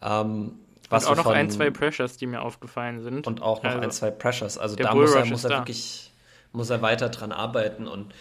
[0.00, 0.52] Ähm,
[0.88, 3.26] was und auch noch ein, zwei Pressures, die mir aufgefallen sind.
[3.26, 4.58] Und auch noch also, ein, zwei Pressures.
[4.58, 6.12] Also da muss er, muss er wirklich
[6.52, 8.12] muss er weiter dran arbeiten und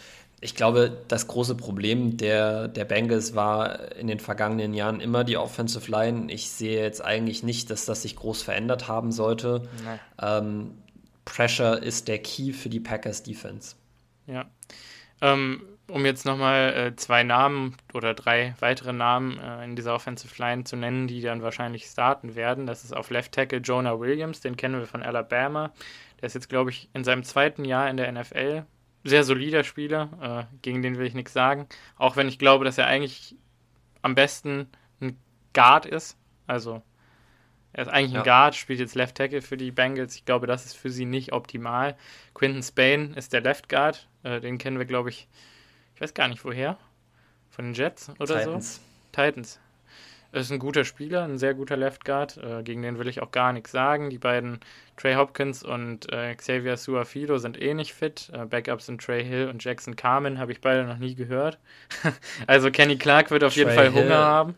[0.44, 5.38] ich glaube, das große Problem der, der Bengals war in den vergangenen Jahren immer die
[5.38, 6.32] Offensive Line.
[6.34, 9.70] Ich sehe jetzt eigentlich nicht, dass das sich groß verändert haben sollte.
[10.20, 10.72] Ähm,
[11.26, 13.76] Pressure ist der Key für die Packers Defense.
[14.26, 14.46] Ja.
[15.22, 20.42] Ähm, um jetzt nochmal äh, zwei Namen oder drei weitere Namen äh, in dieser Offensive
[20.42, 22.66] Line zu nennen, die dann wahrscheinlich starten werden.
[22.66, 25.72] Das ist auf Left Tackle Jonah Williams, den kennen wir von Alabama.
[26.20, 28.66] Der ist jetzt, glaube ich, in seinem zweiten Jahr in der NFL
[29.04, 31.68] sehr solider Spieler, äh, gegen den will ich nichts sagen.
[31.98, 33.36] Auch wenn ich glaube, dass er eigentlich
[34.02, 34.68] am besten
[35.00, 35.18] ein
[35.54, 36.18] Guard ist.
[36.48, 36.82] Also
[37.74, 38.20] er ist eigentlich ja.
[38.20, 40.16] ein Guard, spielt jetzt Left Tackle für die Bengals.
[40.16, 41.98] Ich glaube, das ist für sie nicht optimal.
[42.34, 44.08] Quinton Spain ist der Left Guard.
[44.24, 45.28] Äh, den kennen wir, glaube ich,
[45.96, 46.78] ich weiß gar nicht woher.
[47.50, 48.76] Von den Jets oder Titans.
[48.76, 48.82] so?
[49.12, 49.60] Titans.
[50.34, 52.38] Ist ein guter Spieler, ein sehr guter Left Guard.
[52.38, 54.10] Äh, gegen den will ich auch gar nichts sagen.
[54.10, 54.62] Die beiden
[54.96, 58.32] Trey Hopkins und äh, Xavier Suafilo sind eh nicht fit.
[58.34, 61.60] Äh, Backups sind Trey Hill und Jackson Carmen, habe ich beide noch nie gehört.
[62.48, 64.56] also Kenny Clark wird auf Trey jeden Fall Hill, Hunger haben.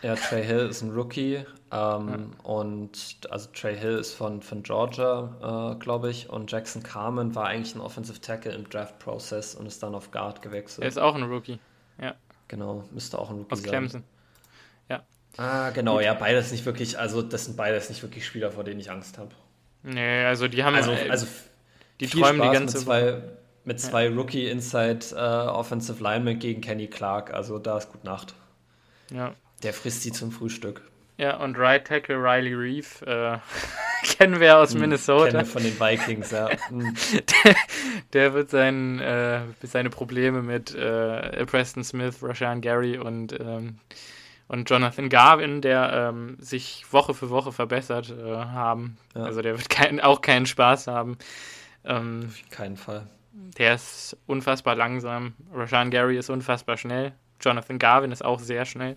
[0.00, 1.36] Ja, Trey Hill ist ein Rookie.
[1.36, 2.18] Ähm, ja.
[2.42, 6.30] Und also Trey Hill ist von, von Georgia, äh, glaube ich.
[6.30, 10.40] Und Jackson Carmen war eigentlich ein Offensive Tackle im Draft-Prozess und ist dann auf Guard
[10.40, 10.84] gewechselt.
[10.84, 11.58] Er ist auch ein Rookie,
[12.00, 12.14] ja.
[12.48, 13.66] Genau, müsste auch ein Rookie Aus sein.
[13.66, 14.04] Aus Clemson.
[15.36, 18.80] Ah, genau, ja, beides nicht wirklich, also das sind beides nicht wirklich Spieler, vor denen
[18.80, 19.30] ich Angst habe.
[19.82, 21.26] Nee, also die haben also, äh, also
[22.00, 23.22] die träumen Spaß die ganze mit zwei,
[23.64, 24.14] mit zwei ja.
[24.14, 28.34] Rookie Inside uh, Offensive Linemen gegen Kenny Clark, also da ist gut Nacht.
[29.12, 29.34] Ja.
[29.62, 30.82] Der frisst sie zum Frühstück.
[31.16, 33.38] Ja, und Right Tackle Riley Reef äh,
[34.02, 35.26] kennen wir aus hm, Minnesota.
[35.26, 36.48] Kennen wir von den Vikings, ja.
[36.68, 36.94] Hm.
[37.44, 37.54] der,
[38.12, 43.78] der, wird sein, äh, seine Probleme mit äh, Preston Smith, Rashan Gary und ähm,
[44.48, 48.98] und Jonathan Garvin, der ähm, sich Woche für Woche verbessert äh, haben.
[49.14, 49.24] Ja.
[49.24, 51.16] Also der wird kein, auch keinen Spaß haben.
[51.84, 53.06] Ähm, Auf keinen Fall.
[53.58, 55.34] Der ist unfassbar langsam.
[55.52, 57.12] Rashan Gary ist unfassbar schnell.
[57.40, 58.96] Jonathan Garvin ist auch sehr schnell.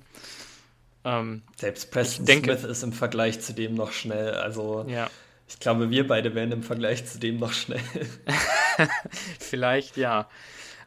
[1.04, 4.34] Ähm, Selbst Preston denke, Smith ist im Vergleich zu dem noch schnell.
[4.34, 5.10] Also ja.
[5.48, 7.82] ich glaube, wir beide wären im Vergleich zu dem noch schnell.
[9.40, 10.28] Vielleicht ja.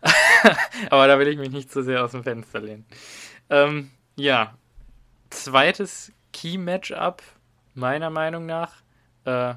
[0.90, 2.86] Aber da will ich mich nicht zu sehr aus dem Fenster lehnen.
[3.50, 3.90] Ähm,
[4.20, 4.54] ja,
[5.30, 7.22] zweites Key-Matchup,
[7.74, 8.82] meiner Meinung nach.
[9.24, 9.54] Äh,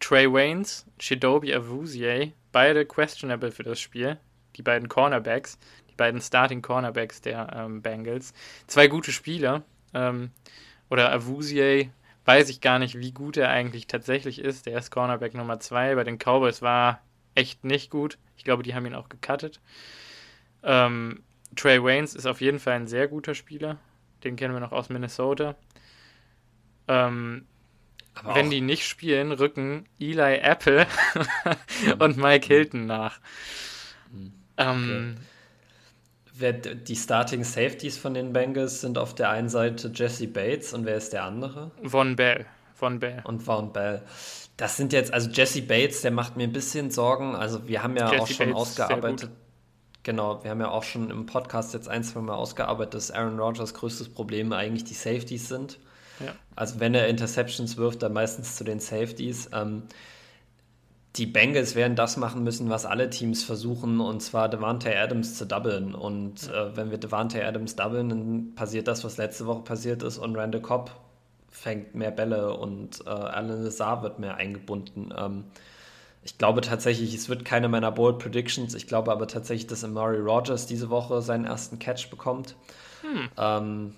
[0.00, 4.18] Trey Waynes, Shidobi Awuzie, beide questionable für das Spiel.
[4.56, 5.58] Die beiden Cornerbacks,
[5.90, 8.32] die beiden Starting Cornerbacks der ähm, Bengals.
[8.66, 9.64] Zwei gute Spieler.
[9.92, 10.30] Ähm,
[10.88, 11.90] oder Awuzie,
[12.24, 14.66] weiß ich gar nicht, wie gut er eigentlich tatsächlich ist.
[14.66, 15.96] Der ist Cornerback Nummer 2.
[15.96, 17.02] Bei den Cowboys war
[17.34, 18.18] echt nicht gut.
[18.36, 19.60] Ich glaube, die haben ihn auch gecuttet.
[20.62, 21.22] Ähm,
[21.58, 23.78] Trey Waynes ist auf jeden Fall ein sehr guter Spieler.
[24.24, 25.56] Den kennen wir noch aus Minnesota.
[26.86, 27.46] Ähm,
[28.24, 30.86] wenn die nicht spielen, rücken Eli Apple
[31.98, 33.20] und Mike Hilton nach.
[34.10, 34.32] Mhm.
[34.56, 35.16] Ähm,
[36.36, 36.74] okay.
[36.84, 40.96] die Starting Safeties von den Bengals sind auf der einen Seite Jesse Bates und wer
[40.96, 41.70] ist der andere?
[41.84, 42.46] Von Bell.
[42.74, 43.20] Von Bell.
[43.24, 44.02] Und Von Bell.
[44.56, 47.36] Das sind jetzt, also Jesse Bates, der macht mir ein bisschen Sorgen.
[47.36, 49.30] Also wir haben ja Jesse auch schon Bates, ausgearbeitet.
[50.02, 53.38] Genau, wir haben ja auch schon im Podcast jetzt ein, zwei Mal ausgearbeitet, dass Aaron
[53.38, 55.78] Rodgers größtes Problem eigentlich die Safeties sind.
[56.20, 56.32] Ja.
[56.56, 59.50] Also wenn er Interceptions wirft, dann meistens zu den Safeties.
[59.52, 59.84] Ähm,
[61.16, 65.46] die Bengals werden das machen müssen, was alle Teams versuchen, und zwar Devante Adams zu
[65.46, 65.94] doublen.
[65.94, 66.68] Und ja.
[66.68, 70.36] äh, wenn wir Devante Adams doublen, dann passiert das, was letzte Woche passiert ist, und
[70.36, 70.92] Randall Cobb
[71.50, 75.12] fängt mehr Bälle und äh, Alan Lazar wird mehr eingebunden.
[75.16, 75.44] Ähm,
[76.28, 78.74] ich glaube tatsächlich, es wird keine meiner Bold Predictions.
[78.74, 82.54] Ich glaube aber tatsächlich, dass Amari Rogers diese Woche seinen ersten Catch bekommt.
[83.00, 83.28] Hm.
[83.38, 83.94] Ähm,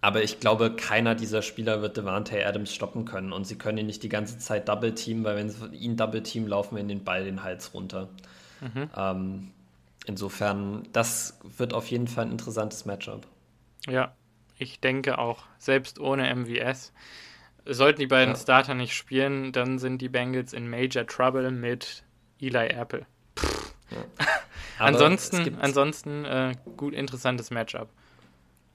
[0.00, 3.32] aber ich glaube, keiner dieser Spieler wird Devante Adams stoppen können.
[3.32, 6.24] Und sie können ihn nicht die ganze Zeit Double Team, weil wenn sie ihn Double
[6.24, 8.08] Team laufen wir in den Ball den Hals runter.
[8.60, 8.90] Mhm.
[8.96, 9.50] Ähm,
[10.06, 13.28] insofern, das wird auf jeden Fall ein interessantes Matchup.
[13.86, 14.12] Ja,
[14.58, 16.92] ich denke auch, selbst ohne MVS.
[17.68, 18.40] Sollten die beiden ja.
[18.40, 22.04] Starter nicht spielen, dann sind die Bengals in Major Trouble mit
[22.40, 23.06] Eli Apple.
[23.90, 24.04] Ja.
[24.84, 27.88] ansonsten, ansonsten äh, gut interessantes Matchup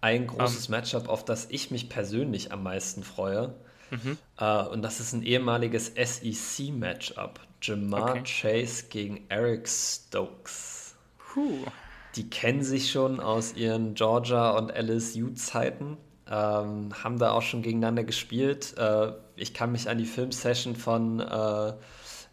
[0.03, 0.71] ein großes um.
[0.71, 3.55] Matchup, auf das ich mich persönlich am meisten freue.
[3.89, 4.17] Mhm.
[4.39, 7.39] Uh, und das ist ein ehemaliges SEC-Matchup.
[7.61, 8.23] Jamar okay.
[8.25, 10.95] Chase gegen Eric Stokes.
[11.17, 11.65] Puh.
[12.17, 15.95] Die kennen sich schon aus ihren Georgia und LSU-Zeiten,
[16.29, 18.75] ähm, haben da auch schon gegeneinander gespielt.
[18.77, 21.73] Äh, ich kann mich an die Filmsession von äh,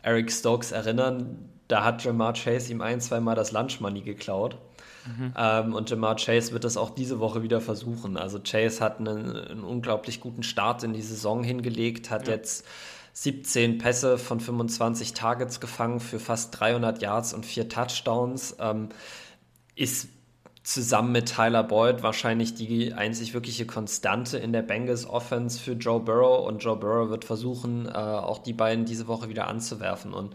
[0.03, 1.49] Eric Stokes erinnern.
[1.69, 4.59] Da hat Jamar Chase ihm ein, zwei Mal das Lunch Money geklaut.
[5.07, 5.35] Mhm.
[5.37, 8.17] Ähm, und Jamar Chase wird das auch diese Woche wieder versuchen.
[8.17, 12.35] Also Chase hat einen, einen unglaublich guten Start in die Saison hingelegt, hat ja.
[12.35, 12.65] jetzt
[13.15, 18.57] 17 Pässe von 25 Targets gefangen für fast 300 Yards und vier Touchdowns.
[18.61, 18.91] Ähm,
[19.75, 20.09] ist
[20.63, 26.01] zusammen mit Tyler Boyd wahrscheinlich die einzig wirkliche Konstante in der Bengals Offense für Joe
[26.01, 30.35] Burrow und Joe Burrow wird versuchen, äh, auch die beiden diese Woche wieder anzuwerfen und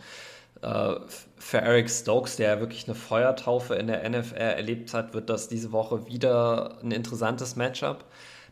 [0.61, 0.95] äh,
[1.37, 5.71] für Eric Stokes, der wirklich eine Feuertaufe in der NFL erlebt hat, wird das diese
[5.71, 8.05] Woche wieder ein interessantes Matchup.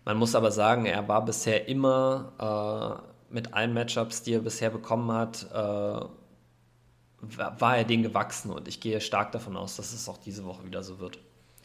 [0.05, 3.01] Man muss aber sagen, er war bisher immer
[3.31, 6.05] äh, mit allen Matchups, die er bisher bekommen hat, äh,
[7.57, 10.65] war er denen gewachsen und ich gehe stark davon aus, dass es auch diese Woche
[10.65, 11.19] wieder so wird.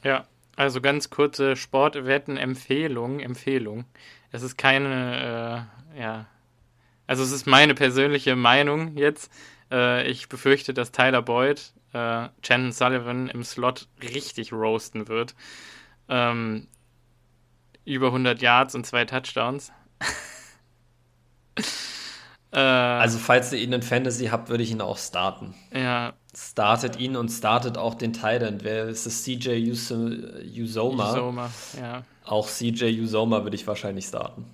[0.05, 0.27] Ja,
[0.57, 3.21] also ganz kurze Sportwetten-Empfehlung.
[3.21, 3.85] Empfehlung.
[4.31, 6.27] Es ist keine, äh, ja,
[7.07, 9.33] also es ist meine persönliche Meinung jetzt.
[9.71, 12.29] Äh, ich befürchte, dass Tyler Boyd äh,
[12.71, 15.35] Sullivan im Slot richtig roasten wird.
[16.09, 16.69] Ähm,
[17.85, 19.73] über 100 Yards und zwei Touchdowns.
[22.53, 25.55] äh, also, falls ihr ihn in Fantasy habt, würde ich ihn auch starten.
[25.73, 26.13] Ja.
[26.41, 28.59] Startet ihn und startet auch den Titan.
[28.63, 29.25] Wer ist das?
[29.25, 31.13] CJ Usoma?
[31.13, 32.03] Usoma, ja.
[32.25, 34.45] Auch CJ Usoma würde ich wahrscheinlich starten.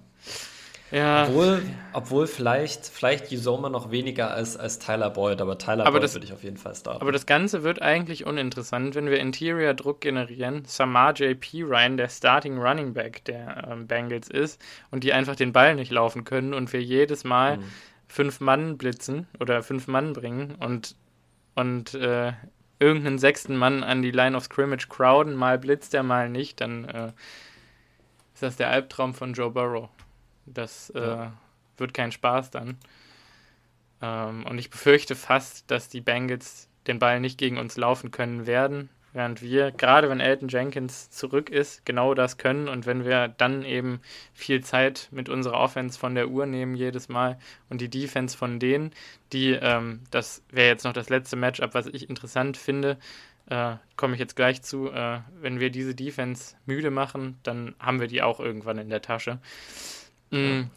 [0.91, 1.27] Ja.
[1.27, 1.63] Obwohl,
[1.93, 6.25] obwohl vielleicht, vielleicht Usoma noch weniger als, als Tyler Boyd, aber Tyler aber Boyd würde
[6.25, 7.03] ich auf jeden Fall starten.
[7.03, 10.63] Aber das Ganze wird eigentlich uninteressant, wenn wir Interior-Druck generieren.
[10.67, 14.59] Samar JP Ryan, der Starting Running Back der ähm, Bengals ist
[14.91, 17.65] und die einfach den Ball nicht laufen können und wir jedes Mal mhm.
[18.09, 20.97] fünf Mann blitzen oder fünf Mann bringen und,
[21.55, 22.33] und äh,
[22.79, 26.85] irgendeinen sechsten Mann an die Line of Scrimmage crowden, mal blitzt er, mal nicht, dann
[26.85, 27.13] äh,
[28.35, 29.89] ist das der Albtraum von Joe Burrow.
[30.47, 31.29] Das äh,
[31.77, 32.79] wird kein Spaß dann.
[34.03, 38.47] Ähm, und ich befürchte fast, dass die Bengals den Ball nicht gegen uns laufen können
[38.47, 42.69] werden, während wir, gerade wenn Elton Jenkins zurück ist, genau das können.
[42.69, 44.01] Und wenn wir dann eben
[44.35, 47.39] viel Zeit mit unserer Offense von der Uhr nehmen jedes Mal
[47.71, 48.93] und die Defense von denen,
[49.33, 52.99] die, ähm, das wäre jetzt noch das letzte Matchup, was ich interessant finde,
[53.49, 58.01] äh, komme ich jetzt gleich zu, äh, wenn wir diese Defense müde machen, dann haben
[58.01, 59.39] wir die auch irgendwann in der Tasche.
[60.31, 60.71] Mhm.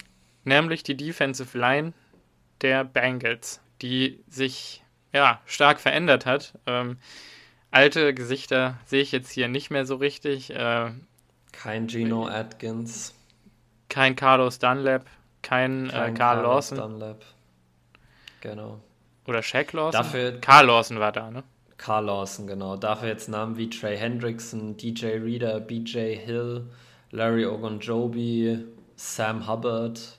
[0.44, 1.94] Nämlich die Defensive Line
[2.62, 6.54] der Bengals, die sich ja stark verändert hat.
[6.68, 6.98] Ähm,
[7.72, 10.50] alte Gesichter sehe ich jetzt hier nicht mehr so richtig.
[10.52, 10.92] Äh,
[11.52, 13.14] kein Gino Atkins.
[13.90, 15.06] Kein Carlos Dunlap.
[15.42, 16.78] Kein, äh, kein äh, Carl Carlos Lawson.
[16.78, 17.26] Dunlap.
[18.42, 18.80] Genau.
[19.26, 19.92] Oder Shaq Lawson?
[19.92, 21.44] Dafür, Carl Lawson war da, ne?
[21.78, 22.76] Carl Lawson, genau.
[22.76, 26.66] Dafür jetzt Namen wie Trey Hendrickson, DJ Reader, BJ Hill,
[27.12, 28.66] Larry Ogunjobi,
[28.96, 30.18] Sam Hubbard.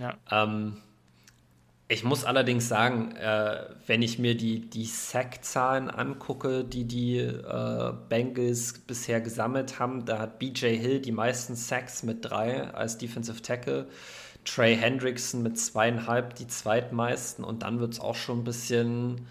[0.00, 0.14] Ja.
[0.30, 0.78] Ähm,
[1.88, 7.92] Ich muss allerdings sagen, äh, wenn ich mir die, die Sack-Zahlen angucke, die die äh,
[8.08, 13.42] Bengals bisher gesammelt haben, da hat BJ Hill die meisten Sacks mit drei als Defensive
[13.42, 13.88] Tackle.
[14.44, 19.26] Trey Hendrickson mit zweieinhalb die zweitmeisten und dann wird es auch schon ein bisschen,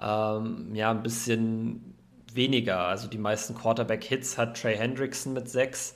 [0.00, 1.94] ähm, ja, ein bisschen
[2.32, 2.80] weniger.
[2.80, 5.94] Also die meisten Quarterback-Hits hat Trey Hendrickson mit sechs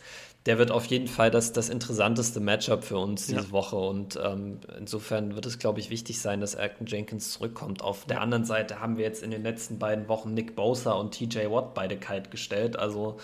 [0.49, 3.51] der wird auf jeden Fall das, das interessanteste Matchup für uns diese ja.
[3.51, 3.77] Woche.
[3.77, 7.83] Und ähm, insofern wird es, glaube ich, wichtig sein, dass Acton Jenkins zurückkommt.
[7.83, 11.13] Auf der anderen Seite haben wir jetzt in den letzten beiden Wochen Nick Bosa und
[11.13, 12.79] TJ Watt beide kalt gestellt.
[12.79, 13.19] Also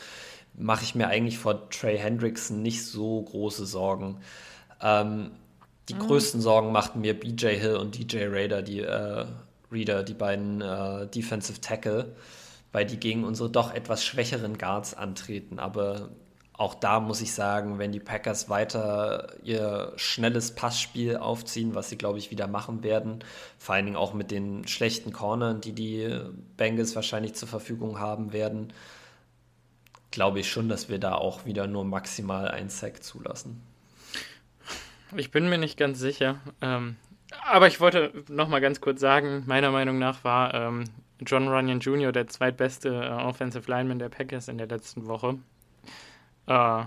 [0.53, 4.18] mache ich mir eigentlich vor Trey Hendrickson nicht so große Sorgen.
[4.83, 5.31] Ähm,
[5.89, 6.01] die mhm.
[6.01, 9.25] größten Sorgen machten mir BJ Hill und DJ Raider, die äh,
[9.72, 12.16] Reader, die beiden äh, Defensive Tackle,
[12.70, 15.59] weil die gegen unsere doch etwas schwächeren Guards antreten.
[15.59, 16.11] Aber
[16.57, 21.98] auch da muss ich sagen, wenn die Packers weiter ihr schnelles Passspiel aufziehen, was sie,
[21.98, 23.24] glaube ich, wieder machen werden,
[23.59, 26.20] vor allen Dingen auch mit den schlechten Cornern, die die
[26.57, 28.72] Bengals wahrscheinlich zur Verfügung haben werden,
[30.12, 33.61] glaube ich schon, dass wir da auch wieder nur maximal einen Sack zulassen.
[35.16, 36.38] Ich bin mir nicht ganz sicher.
[36.61, 36.96] Ähm,
[37.44, 40.84] aber ich wollte noch mal ganz kurz sagen, meiner Meinung nach war ähm,
[41.26, 42.12] John Runyon Jr.
[42.12, 45.38] der zweitbeste äh, Offensive Lineman der Packers in der letzten Woche.
[46.47, 46.84] Äh,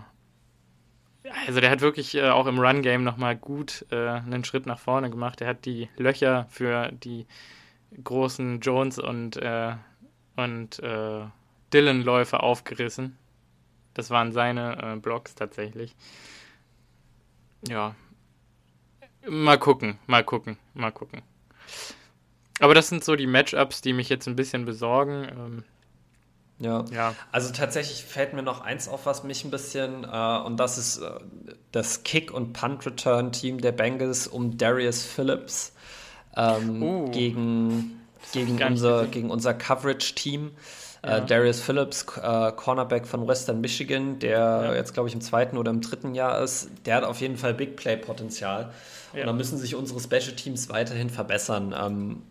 [1.45, 5.09] also der hat wirklich äh, auch im Run-Game nochmal gut äh, einen Schritt nach vorne
[5.09, 5.41] gemacht.
[5.41, 7.25] Er hat die Löcher für die
[8.03, 9.39] großen Jones und,
[10.35, 10.81] und
[11.73, 13.17] Dylan-Läufe aufgerissen.
[13.93, 15.95] Das waren seine äh, Blocks tatsächlich.
[17.67, 17.95] Ja.
[19.27, 21.23] Mal gucken, mal gucken, mal gucken.
[22.59, 25.27] Aber das sind so die Matchups, die mich jetzt ein bisschen besorgen.
[25.29, 25.63] Ähm,
[26.59, 26.85] ja.
[26.91, 30.77] ja, also tatsächlich fällt mir noch eins auf, was mich ein bisschen, äh, und das
[30.77, 31.11] ist äh,
[31.71, 35.73] das Kick- und Punt-Return-Team der Bengals um Darius Phillips
[36.35, 38.01] ähm, uh, gegen,
[38.33, 40.51] gegen, unser, gegen unser Coverage-Team.
[41.03, 41.17] Äh, ja.
[41.17, 44.73] Äh, Darius Phillips, äh, Cornerback von Western Michigan, der ja.
[44.73, 47.53] jetzt, glaube ich, im zweiten oder im dritten Jahr ist, der hat auf jeden Fall
[47.53, 48.71] Big Play-Potenzial.
[49.13, 49.21] Ja.
[49.21, 51.75] Und da müssen sich unsere Special Teams weiterhin verbessern.
[51.77, 52.23] Ähm,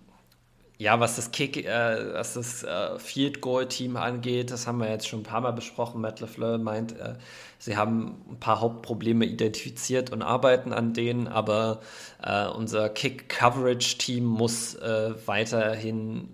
[0.79, 4.91] ja, was das Kick, äh, was das äh, Field Goal Team angeht, das haben wir
[4.91, 6.03] jetzt schon ein paar Mal besprochen.
[6.03, 7.14] Matt LeFleur meint, äh,
[7.59, 11.81] sie haben ein paar Hauptprobleme identifiziert und arbeiten an denen, aber
[12.22, 16.29] äh, unser Kick Coverage Team muss äh, weiterhin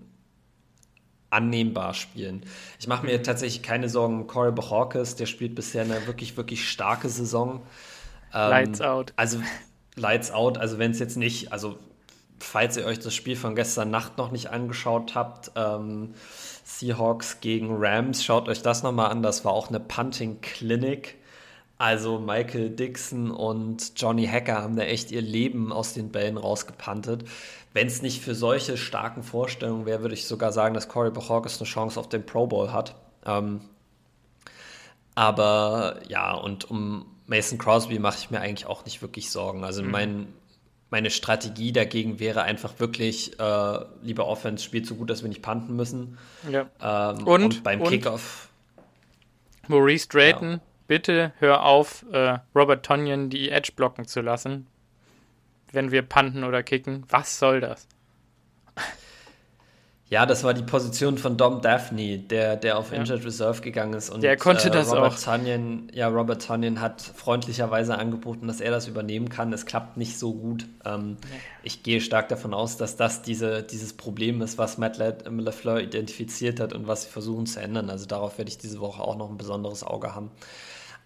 [1.30, 2.44] annehmbar spielen.
[2.80, 6.68] Ich mache mir tatsächlich keine Sorgen um Corey Bachorkes, der spielt bisher eine wirklich, wirklich
[6.68, 7.62] starke Saison.
[8.34, 9.12] Ähm, Lights out.
[9.14, 9.40] Also
[9.94, 11.78] Lights out, also wenn es jetzt nicht, also
[12.42, 16.14] falls ihr euch das Spiel von gestern Nacht noch nicht angeschaut habt, ähm,
[16.64, 19.22] Seahawks gegen Rams, schaut euch das nochmal an.
[19.22, 21.16] Das war auch eine Punting Clinic.
[21.78, 27.24] Also Michael Dixon und Johnny Hacker haben da echt ihr Leben aus den Bällen rausgepantet.
[27.72, 31.58] Wenn es nicht für solche starken Vorstellungen wäre, würde ich sogar sagen, dass Corey Bachorkes
[31.58, 32.94] eine Chance auf den Pro Bowl hat.
[33.26, 33.62] Ähm,
[35.14, 39.64] aber ja, und um Mason Crosby mache ich mir eigentlich auch nicht wirklich Sorgen.
[39.64, 39.90] Also mhm.
[39.90, 40.26] mein
[40.92, 45.40] meine Strategie dagegen wäre einfach wirklich, äh, lieber Offense spielt so gut, dass wir nicht
[45.40, 46.18] panten müssen.
[46.48, 46.68] Ja.
[46.80, 48.50] Ähm, und, und, beim und Kickoff.
[49.68, 50.60] Maurice Drayton, ja.
[50.88, 54.66] bitte hör auf, äh, Robert Tonyan die Edge blocken zu lassen,
[55.72, 57.04] wenn wir panten oder kicken.
[57.08, 57.88] Was soll das?
[60.12, 62.98] Ja, das war die Position von Dom Daphne, der, der auf ja.
[62.98, 64.10] Injured Reserve gegangen ist.
[64.10, 65.18] Und, der konnte äh, das Robert auch.
[65.18, 69.54] Tunyon, ja, Robert Tunyon hat freundlicherweise angeboten, dass er das übernehmen kann.
[69.54, 70.66] Es klappt nicht so gut.
[70.84, 71.38] Ähm, nee.
[71.62, 76.60] Ich gehe stark davon aus, dass das diese, dieses Problem ist, was Matt LeFleur identifiziert
[76.60, 77.88] hat und was sie versuchen zu ändern.
[77.88, 80.30] Also darauf werde ich diese Woche auch noch ein besonderes Auge haben.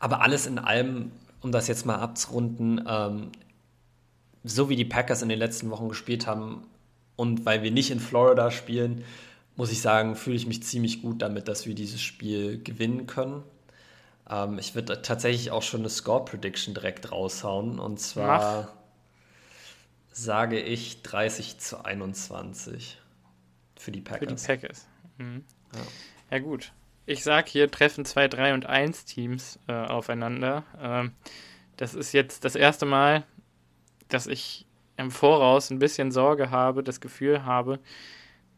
[0.01, 3.31] Aber alles in allem, um das jetzt mal abzurunden, ähm,
[4.43, 6.67] so wie die Packers in den letzten Wochen gespielt haben,
[7.17, 9.05] und weil wir nicht in Florida spielen,
[9.57, 13.43] muss ich sagen, fühle ich mich ziemlich gut damit, dass wir dieses Spiel gewinnen können.
[14.29, 17.79] Ähm, ich würde tatsächlich auch schon eine Score-Prediction direkt raushauen.
[17.79, 18.69] Und zwar Mach.
[20.13, 22.99] sage ich 30 zu 21
[23.79, 24.45] für die Packers.
[24.45, 24.87] Für die Packers.
[25.19, 25.45] Mhm.
[25.75, 25.81] Ja.
[26.33, 26.39] ja.
[26.39, 26.73] gut.
[27.07, 30.65] Ich sage hier treffen zwei 3 und 1 Teams äh, aufeinander.
[30.79, 31.13] Ähm,
[31.77, 33.25] das ist jetzt das erste Mal,
[34.09, 37.81] dass ich im Voraus ein bisschen Sorge habe, das Gefühl habe,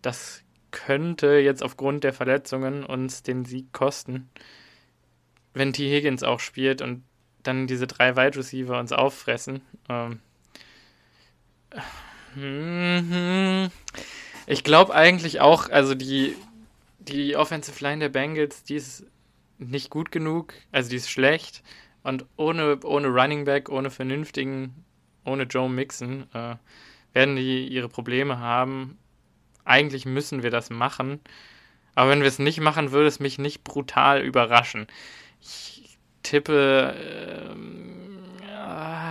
[0.03, 4.29] das könnte jetzt aufgrund der Verletzungen uns den Sieg kosten.
[5.55, 5.91] Wenn T.
[5.91, 7.03] Higgins auch spielt und
[7.43, 9.63] dann diese drei Wide Receiver uns auffressen.
[9.89, 10.21] Ähm,
[14.47, 16.37] ich glaube eigentlich auch, also die,
[16.99, 19.07] die Offensive Line der Bengals, die ist
[19.59, 21.63] nicht gut genug, also die ist schlecht.
[22.03, 24.85] Und ohne, ohne Running Back, ohne vernünftigen
[25.25, 26.57] ohne Joe Mixon äh,
[27.13, 28.99] werden die ihre Probleme haben.
[29.65, 31.21] Eigentlich müssen wir das machen.
[31.95, 34.87] Aber wenn wir es nicht machen, würde es mich nicht brutal überraschen.
[35.41, 36.95] Ich tippe,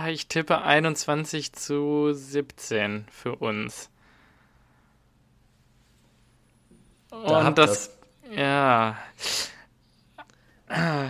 [0.06, 3.90] äh, ich tippe 21 zu 17 für uns.
[7.10, 8.96] Und das, das, ja,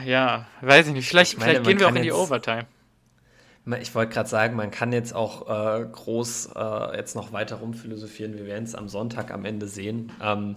[0.05, 1.09] ja, weiß ich nicht.
[1.09, 2.67] Vielleicht, ich meine, vielleicht gehen wir auch in die Overtime.
[3.81, 8.37] Ich wollte gerade sagen, man kann jetzt auch äh, groß äh, jetzt noch weiter rumphilosophieren.
[8.37, 10.13] Wir werden es am Sonntag am Ende sehen.
[10.23, 10.57] Ähm,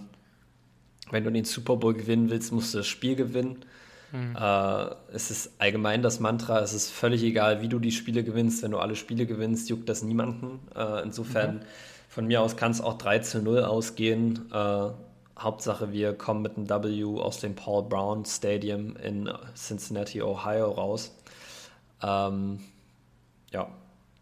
[1.10, 3.64] wenn du den Super Bowl gewinnen willst, musst du das Spiel gewinnen.
[4.12, 4.36] Mhm.
[4.36, 8.62] Äh, es ist allgemein das Mantra, es ist völlig egal, wie du die Spiele gewinnst.
[8.62, 10.60] Wenn du alle Spiele gewinnst, juckt das niemanden.
[10.74, 11.60] Äh, insofern, mhm.
[12.08, 14.50] von mir aus kann es auch 3 zu 0 ausgehen.
[14.52, 14.90] Äh,
[15.38, 21.16] Hauptsache, wir kommen mit einem W aus dem Paul Brown Stadium in Cincinnati, Ohio raus.
[22.02, 22.60] Ähm,
[23.52, 23.70] ja,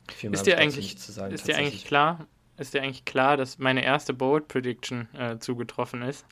[0.08, 1.34] viel mehr ist dir eigentlich, zu sagen.
[1.34, 2.26] Ist dir eigentlich klar,
[2.56, 6.26] ist dir eigentlich klar, dass meine erste Bold Prediction äh, zugetroffen ist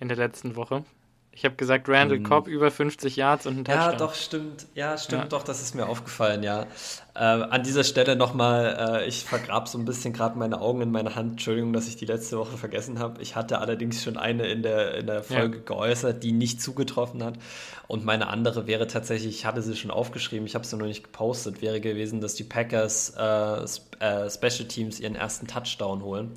[0.00, 0.84] in der letzten Woche?
[1.32, 2.24] Ich habe gesagt, Randall hm.
[2.24, 3.92] Cobb über 50 Yards und ein Touchdown.
[3.92, 4.66] Ja, doch, stimmt.
[4.74, 5.28] Ja, stimmt, ja.
[5.28, 6.66] doch, das ist mir aufgefallen, ja.
[7.14, 10.90] Äh, an dieser Stelle nochmal, äh, ich vergrab so ein bisschen gerade meine Augen in
[10.90, 11.32] meine Hand.
[11.32, 13.22] Entschuldigung, dass ich die letzte Woche vergessen habe.
[13.22, 15.62] Ich hatte allerdings schon eine in der, in der Folge ja.
[15.64, 17.34] geäußert, die nicht zugetroffen hat.
[17.86, 21.04] Und meine andere wäre tatsächlich, ich hatte sie schon aufgeschrieben, ich habe sie noch nicht
[21.04, 23.64] gepostet, wäre gewesen, dass die Packers äh,
[24.00, 26.32] äh Special Teams ihren ersten Touchdown holen.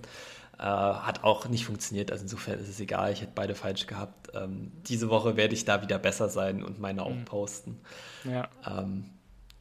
[0.60, 4.30] Äh, hat auch nicht funktioniert, also insofern ist es egal, ich hätte beide falsch gehabt.
[4.36, 7.26] Ähm, diese Woche werde ich da wieder besser sein und meine auch mhm.
[7.26, 7.80] posten.
[8.24, 8.48] Ja.
[8.66, 9.06] Ähm,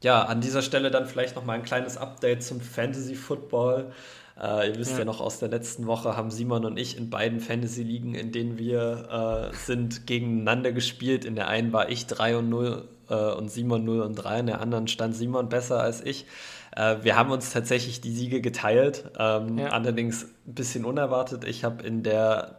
[0.02, 3.92] ja, an dieser Stelle dann vielleicht noch mal ein kleines Update zum Fantasy Football.
[4.40, 4.98] Äh, ihr wisst ja.
[5.00, 5.04] ja.
[5.04, 9.50] noch aus der letzten Woche haben Simon und ich in beiden Fantasy-Ligen, in denen wir
[9.52, 11.24] äh, sind, gegeneinander gespielt.
[11.24, 14.46] In der einen war ich 3 und 0 äh, und Simon 0 und 3, in
[14.46, 16.26] der anderen stand Simon besser als ich.
[16.74, 19.68] Äh, wir haben uns tatsächlich die Siege geteilt, ähm, ja.
[19.68, 21.44] allerdings ein bisschen unerwartet.
[21.44, 22.58] Ich habe in der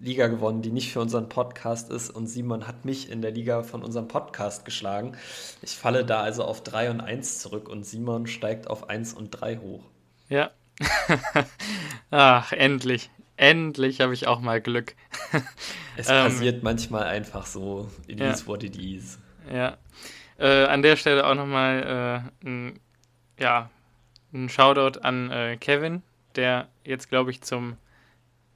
[0.00, 3.62] Liga gewonnen, die nicht für unseren Podcast ist und Simon hat mich in der Liga
[3.62, 5.16] von unserem Podcast geschlagen.
[5.62, 9.30] Ich falle da also auf 3 und 1 zurück und Simon steigt auf 1 und
[9.30, 9.84] 3 hoch.
[10.28, 10.50] Ja.
[12.10, 13.10] Ach, endlich.
[13.36, 14.94] Endlich habe ich auch mal Glück.
[15.96, 17.88] es ähm, passiert manchmal einfach so.
[18.06, 18.30] It ja.
[18.30, 19.18] is what it is.
[19.52, 19.78] Ja.
[20.38, 22.80] Äh, an der Stelle auch nochmal äh, ein
[23.38, 23.70] ja,
[24.32, 26.02] ein Shoutout an äh, Kevin,
[26.36, 27.76] der jetzt, glaube ich, zum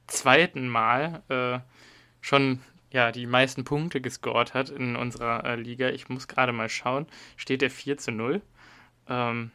[0.07, 1.59] zweiten Mal äh,
[2.21, 2.59] schon
[2.91, 5.89] ja, die meisten Punkte gescored hat in unserer äh, Liga.
[5.89, 7.07] Ich muss gerade mal schauen.
[7.37, 8.41] Steht der 4 zu 0?
[9.09, 9.51] Ähm,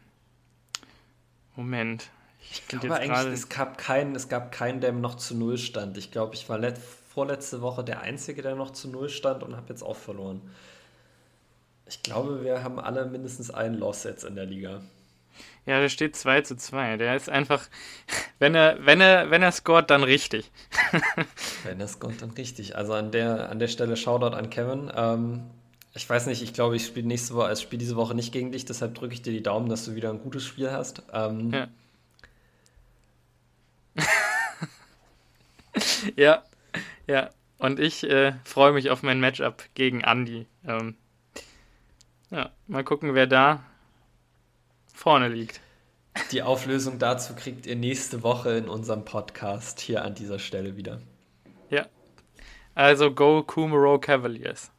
[1.55, 2.09] Moment.
[2.41, 5.97] Ich, ich glaube eigentlich, es gab, keinen, es gab keinen, der noch zu 0 stand.
[5.97, 6.59] Ich glaube, ich war
[7.09, 10.41] vorletzte Woche der Einzige, der noch zu 0 stand und habe jetzt auch verloren.
[11.87, 14.81] Ich glaube, wir haben alle mindestens einen Loss jetzt in der Liga.
[15.69, 16.97] Ja, der steht 2 zu 2.
[16.97, 17.69] Der ist einfach,
[18.39, 20.49] wenn er, wenn er, wenn er scoret, dann richtig.
[21.63, 22.75] wenn er scoret, dann richtig.
[22.75, 24.91] Also an der, an der Stelle Shoutout an Kevin.
[24.95, 25.43] Ähm,
[25.93, 28.51] ich weiß nicht, ich glaube, ich spiele nächste Woche, also spiele diese Woche nicht gegen
[28.51, 31.03] dich, deshalb drücke ich dir die Daumen, dass du wieder ein gutes Spiel hast.
[31.13, 31.67] Ähm, ja.
[36.15, 36.43] ja,
[37.05, 37.29] ja.
[37.59, 40.47] Und ich äh, freue mich auf mein Matchup gegen Andy.
[40.65, 40.95] Ähm,
[42.31, 43.63] ja, mal gucken, wer da
[44.99, 45.61] vorne liegt.
[46.31, 50.99] Die Auflösung dazu kriegt ihr nächste Woche in unserem Podcast hier an dieser Stelle wieder.
[51.69, 51.85] Ja.
[52.75, 54.71] Also go Kumaro Cavaliers.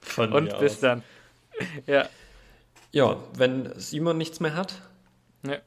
[0.00, 0.80] Von Und bis aus.
[0.80, 1.02] dann.
[1.86, 2.08] Ja.
[2.90, 4.80] Ja, wenn Simon nichts mehr hat,
[5.46, 5.58] ja.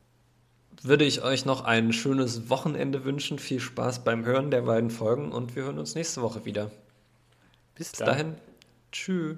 [0.81, 3.39] würde ich euch noch ein schönes Wochenende wünschen.
[3.39, 6.71] Viel Spaß beim Hören der beiden Folgen und wir hören uns nächste Woche wieder.
[7.75, 8.35] Bis, bis dahin.
[8.91, 9.37] Tschüss.